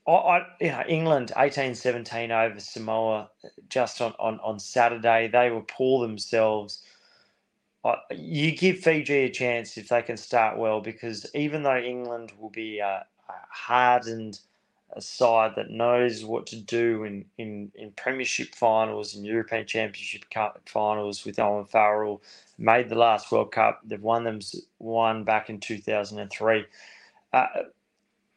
I, 0.08 0.12
I, 0.12 0.48
you 0.60 0.70
know, 0.70 0.84
England 0.88 1.32
18-17 1.36 2.30
over 2.30 2.60
Samoa 2.60 3.30
just 3.70 4.02
on, 4.02 4.14
on, 4.20 4.40
on 4.42 4.60
Saturday. 4.60 5.28
They 5.28 5.50
were 5.50 5.62
poor 5.62 6.08
themselves. 6.08 6.84
you 8.12 8.56
give 8.56 8.80
Fiji 8.80 9.26
a 9.26 9.30
chance 9.30 9.78
if 9.78 9.90
they 9.90 10.02
can 10.02 10.18
start 10.18 10.58
well, 10.58 10.80
because 10.80 11.26
even 11.34 11.64
though 11.64 11.78
England 11.78 12.32
will 12.40 12.50
be 12.52 12.80
a, 12.80 13.06
a 13.30 13.34
hardened– 13.50 14.40
side 15.00 15.54
that 15.56 15.70
knows 15.70 16.26
what 16.26 16.46
to 16.48 16.58
do 16.58 17.04
in, 17.04 17.26
in, 17.38 17.72
in 17.76 17.92
Premiership 17.92 18.54
finals 18.56 19.16
and 19.16 19.26
European 19.26 19.66
Championship 19.66 20.26
finals 20.66 21.24
with 21.24 21.40
Owen 21.40 21.66
Farrell. 21.66 22.22
Made 22.62 22.90
the 22.90 22.96
last 22.96 23.32
World 23.32 23.52
Cup. 23.52 23.82
They've 23.84 24.00
won 24.00 24.24
them 24.24 24.40
one 24.78 25.24
back 25.24 25.50
in 25.50 25.60
2003. 25.60 26.66
Uh, 27.34 27.48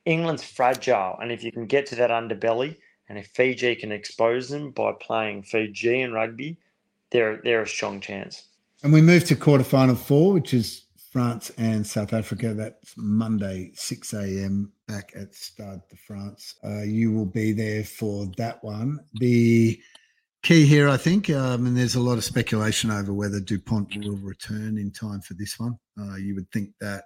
England's 0.07 0.43
fragile, 0.43 1.19
and 1.21 1.31
if 1.31 1.45
you 1.45 1.53
can 1.53 1.67
get 1.67 1.85
to 1.87 1.97
that 1.97 2.11
underbelly, 2.11 2.77
and 3.09 3.19
if 3.19 3.27
Fiji 3.29 3.75
can 3.75 3.93
expose 3.93 4.49
them 4.49 4.71
by 4.71 4.93
playing 4.99 5.43
Fijian 5.43 6.13
rugby, 6.13 6.57
they're 7.11 7.41
they're 7.45 7.63
a 7.63 7.69
strong 7.69 8.01
chance. 8.01 8.45
And 8.83 8.93
we 8.93 9.03
move 9.03 9.25
to 9.27 9.37
quarterfinal 9.37 9.99
four, 9.99 10.33
which 10.33 10.55
is 10.55 10.85
France 11.15 11.53
and 11.59 11.87
South 11.87 12.13
Africa. 12.13 12.55
That's 12.55 12.95
Monday, 12.97 13.73
6 13.75 14.15
a.m. 14.15 14.73
back 14.89 15.13
at 15.15 15.35
Stade 15.35 15.81
de 15.89 15.97
France. 15.97 16.57
Uh, 16.65 16.83
you 16.83 17.13
will 17.13 17.25
be 17.25 17.53
there 17.53 17.85
for 17.85 18.27
that 18.37 18.65
one. 18.65 18.99
The 19.21 19.81
key 20.45 20.67
here, 20.67 20.91
I 20.91 20.99
think, 20.99 21.31
um, 21.31 21.67
and 21.67 21.77
there's 21.77 21.95
a 21.95 22.01
lot 22.01 22.19
of 22.19 22.25
speculation 22.25 22.91
over 22.91 23.13
whether 23.13 23.41
Dupont 23.41 23.89
will 23.97 24.19
return 24.19 24.77
in 24.77 24.93
time 24.93 25.23
for 25.23 25.33
this 25.35 25.59
one. 25.59 25.79
Uh, 25.99 26.17
you 26.17 26.35
would 26.35 26.51
think 26.53 26.71
that 26.81 27.05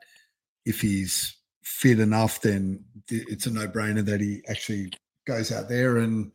if 0.67 0.81
he's 0.81 1.37
fit 1.63 2.01
enough, 2.01 2.43
then 2.43 2.85
it's 3.09 3.47
a 3.47 3.51
no 3.51 3.69
brainer 3.69 4.05
that 4.05 4.21
he 4.21 4.43
actually 4.49 4.91
goes 5.25 5.53
out 5.53 5.69
there 5.69 5.99
and 5.99 6.33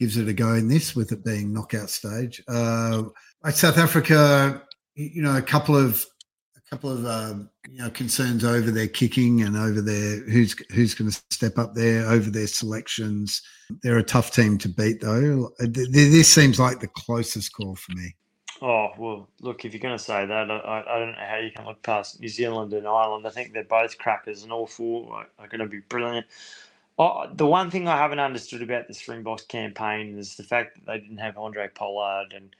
gives 0.00 0.16
it 0.16 0.28
a 0.28 0.32
go 0.32 0.54
in 0.54 0.66
this, 0.66 0.96
with 0.96 1.12
it 1.12 1.24
being 1.24 1.52
knockout 1.52 1.90
stage. 1.90 2.42
Uh, 2.48 3.02
South 3.50 3.76
Africa, 3.76 4.62
you 4.94 5.22
know, 5.22 5.36
a 5.36 5.42
couple 5.42 5.76
of 5.76 6.06
couple 6.70 6.90
of 6.90 7.04
uh, 7.04 7.34
you 7.70 7.78
know 7.78 7.90
concerns 7.90 8.44
over 8.44 8.70
their 8.70 8.88
kicking 8.88 9.42
and 9.42 9.56
over 9.56 9.80
their 9.80 10.20
who's 10.28 10.54
who's 10.72 10.94
going 10.94 11.10
to 11.10 11.22
step 11.30 11.58
up 11.58 11.74
there 11.74 12.06
over 12.06 12.30
their 12.30 12.46
selections. 12.46 13.42
They're 13.82 13.98
a 13.98 14.02
tough 14.02 14.30
team 14.32 14.58
to 14.58 14.68
beat, 14.68 15.00
though. 15.00 15.50
This 15.58 16.32
seems 16.32 16.58
like 16.58 16.80
the 16.80 16.88
closest 16.88 17.52
call 17.52 17.76
for 17.76 17.92
me. 17.92 18.14
Oh 18.62 18.88
well, 18.96 19.28
look, 19.40 19.64
if 19.64 19.72
you're 19.72 19.80
going 19.80 19.96
to 19.96 20.02
say 20.02 20.24
that, 20.24 20.50
I, 20.50 20.84
I 20.88 20.98
don't 20.98 21.12
know 21.12 21.18
how 21.18 21.36
you 21.36 21.50
can 21.50 21.66
look 21.66 21.82
past 21.82 22.20
New 22.20 22.28
Zealand 22.28 22.72
and 22.72 22.86
Ireland. 22.86 23.26
I 23.26 23.30
think 23.30 23.52
they're 23.52 23.64
both 23.64 23.98
crackers, 23.98 24.42
and 24.42 24.52
all 24.52 24.66
four 24.66 25.26
are, 25.38 25.48
going 25.48 25.60
to 25.60 25.66
be 25.66 25.80
brilliant. 25.88 26.26
Oh, 26.98 27.26
the 27.34 27.46
one 27.46 27.70
thing 27.70 27.86
I 27.86 27.98
haven't 27.98 28.20
understood 28.20 28.62
about 28.62 28.88
the 28.88 28.94
Springboks 28.94 29.42
campaign 29.42 30.18
is 30.18 30.36
the 30.36 30.42
fact 30.42 30.76
that 30.76 30.86
they 30.86 30.98
didn't 30.98 31.18
have 31.18 31.36
Andre 31.36 31.68
Pollard 31.68 32.32
and 32.34 32.56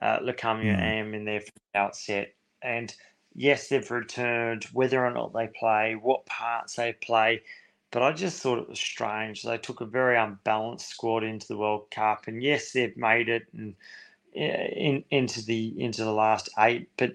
uh, 0.00 0.20
mm. 0.20 0.78
Am 0.78 1.14
in 1.14 1.24
there 1.24 1.40
from 1.40 1.52
the 1.72 1.80
outset, 1.80 2.32
and 2.62 2.94
yes, 3.34 3.68
they've 3.68 3.90
returned, 3.90 4.64
whether 4.72 5.04
or 5.04 5.10
not 5.10 5.32
they 5.32 5.48
play, 5.48 5.94
what 6.00 6.26
parts 6.26 6.76
they 6.76 6.92
play. 6.94 7.42
But 7.90 8.02
I 8.02 8.12
just 8.12 8.42
thought 8.42 8.58
it 8.60 8.68
was 8.68 8.78
strange. 8.80 9.42
They 9.42 9.58
took 9.58 9.80
a 9.80 9.86
very 9.86 10.16
unbalanced 10.16 10.88
squad 10.88 11.24
into 11.24 11.48
the 11.48 11.56
World 11.56 11.90
Cup, 11.90 12.26
and 12.28 12.42
yes, 12.42 12.72
they've 12.72 12.96
made 12.96 13.28
it 13.28 13.46
and 13.56 13.74
in, 14.34 15.04
into 15.10 15.44
the 15.44 15.74
into 15.80 16.04
the 16.04 16.12
last 16.12 16.48
eight. 16.58 16.88
But 16.96 17.14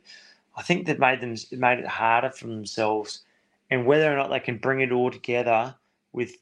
I 0.58 0.64
think 0.64 0.86
they've 0.86 1.00
made 1.00 1.22
them 1.22 1.36
made 1.52 1.80
it 1.80 1.88
harder 1.88 2.32
for 2.32 2.48
themselves, 2.48 3.24
and 3.70 3.86
whether 3.86 4.12
or 4.12 4.18
not 4.18 4.30
they 4.30 4.40
can 4.40 4.58
bring 4.58 4.82
it 4.82 4.92
all 4.92 5.12
together 5.12 5.76
with 6.14 6.36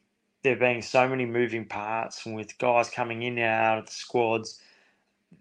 there 0.43 0.55
being 0.57 0.81
so 0.81 1.07
many 1.07 1.25
moving 1.25 1.65
parts 1.65 2.25
and 2.25 2.35
with 2.35 2.57
guys 2.57 2.89
coming 2.89 3.23
in 3.23 3.37
and 3.37 3.47
out 3.47 3.77
of 3.79 3.85
the 3.85 3.91
squads, 3.93 4.59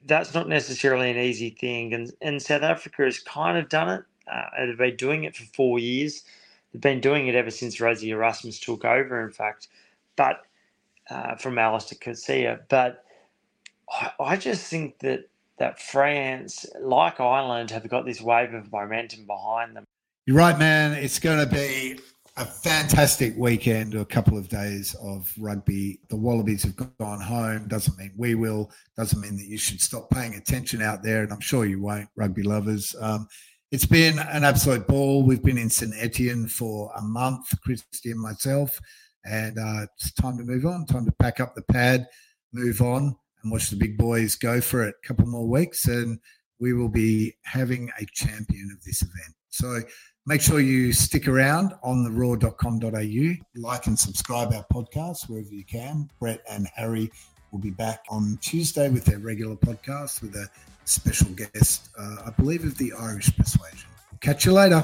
that's 0.06 0.34
not 0.34 0.48
necessarily 0.48 1.10
an 1.10 1.18
easy 1.18 1.50
thing. 1.50 1.94
And 1.94 2.12
and 2.20 2.42
South 2.42 2.62
Africa 2.62 3.04
has 3.04 3.18
kind 3.20 3.58
of 3.58 3.68
done 3.68 3.88
it 3.90 4.04
uh, 4.30 4.44
have 4.56 4.78
been 4.78 4.96
doing 4.96 5.24
it 5.24 5.36
for 5.36 5.44
four 5.54 5.78
years. 5.78 6.24
They've 6.72 6.80
been 6.80 7.00
doing 7.00 7.26
it 7.28 7.34
ever 7.34 7.50
since 7.50 7.78
Rassie 7.78 8.08
Erasmus 8.08 8.58
took 8.58 8.84
over, 8.84 9.24
in 9.24 9.32
fact, 9.32 9.68
but 10.16 10.42
uh, 11.10 11.36
from 11.36 11.58
Allister 11.58 11.94
Coetzee. 11.96 12.58
But 12.68 13.04
I, 13.90 14.10
I 14.20 14.36
just 14.36 14.68
think 14.68 14.98
that 15.00 15.28
that 15.58 15.80
France, 15.80 16.66
like 16.80 17.20
Ireland, 17.20 17.70
have 17.70 17.88
got 17.88 18.04
this 18.04 18.20
wave 18.20 18.54
of 18.54 18.72
momentum 18.72 19.26
behind 19.26 19.76
them. 19.76 19.84
You're 20.26 20.36
right, 20.36 20.58
man. 20.58 20.92
It's 20.92 21.18
going 21.18 21.38
to 21.38 21.52
be 21.52 21.98
a 22.36 22.44
fantastic 22.44 23.36
weekend, 23.36 23.94
a 23.94 24.04
couple 24.04 24.38
of 24.38 24.48
days 24.48 24.94
of 25.02 25.32
rugby. 25.38 26.00
The 26.08 26.16
Wallabies 26.16 26.62
have 26.62 26.76
gone 26.98 27.20
home. 27.20 27.68
Doesn't 27.68 27.98
mean 27.98 28.12
we 28.16 28.34
will. 28.34 28.70
Doesn't 28.96 29.20
mean 29.20 29.36
that 29.36 29.46
you 29.46 29.58
should 29.58 29.80
stop 29.80 30.08
paying 30.10 30.34
attention 30.34 30.80
out 30.80 31.02
there, 31.02 31.22
and 31.22 31.32
I'm 31.32 31.40
sure 31.40 31.66
you 31.66 31.80
won't, 31.80 32.08
rugby 32.16 32.42
lovers. 32.42 32.96
Um, 33.00 33.28
it's 33.72 33.86
been 33.86 34.18
an 34.18 34.44
absolute 34.44 34.86
ball. 34.86 35.24
We've 35.24 35.42
been 35.42 35.58
in 35.58 35.70
St 35.70 35.94
Etienne 35.98 36.46
for 36.46 36.92
a 36.96 37.02
month, 37.02 37.60
Christy 37.62 38.12
and 38.12 38.20
myself, 38.20 38.78
and 39.24 39.58
uh, 39.58 39.86
it's 39.96 40.12
time 40.12 40.38
to 40.38 40.44
move 40.44 40.66
on. 40.66 40.86
Time 40.86 41.06
to 41.06 41.12
pack 41.12 41.40
up 41.40 41.54
the 41.54 41.62
pad, 41.62 42.06
move 42.52 42.80
on, 42.82 43.16
and 43.42 43.50
watch 43.50 43.70
the 43.70 43.76
big 43.76 43.98
boys 43.98 44.36
go 44.36 44.60
for 44.60 44.86
it. 44.86 44.94
A 45.02 45.06
couple 45.08 45.26
more 45.26 45.48
weeks, 45.48 45.86
and 45.86 46.20
we 46.60 46.74
will 46.74 46.88
be 46.88 47.34
having 47.42 47.90
a 47.98 48.06
champion 48.12 48.70
of 48.72 48.84
this 48.84 49.02
event. 49.02 49.34
So 49.48 49.80
Make 50.24 50.40
sure 50.40 50.60
you 50.60 50.92
stick 50.92 51.26
around 51.26 51.74
on 51.82 52.04
the 52.04 52.10
roar.com.au. 52.10 53.32
Like 53.56 53.86
and 53.88 53.98
subscribe 53.98 54.52
our 54.52 54.64
podcast 54.72 55.28
wherever 55.28 55.52
you 55.52 55.64
can. 55.64 56.08
Brett 56.20 56.42
and 56.48 56.68
Harry 56.76 57.10
will 57.52 57.60
be 57.60 57.70
back 57.70 58.04
on 58.08 58.38
Tuesday 58.40 58.88
with 58.88 59.04
their 59.04 59.18
regular 59.18 59.54
podcast 59.54 60.22
with 60.22 60.34
a 60.34 60.48
special 60.84 61.28
guest, 61.34 61.90
uh, 61.98 62.16
I 62.26 62.30
believe, 62.30 62.64
of 62.64 62.76
the 62.78 62.92
Irish 62.98 63.36
persuasion. 63.36 63.88
Catch 64.20 64.46
you 64.46 64.52
later. 64.52 64.82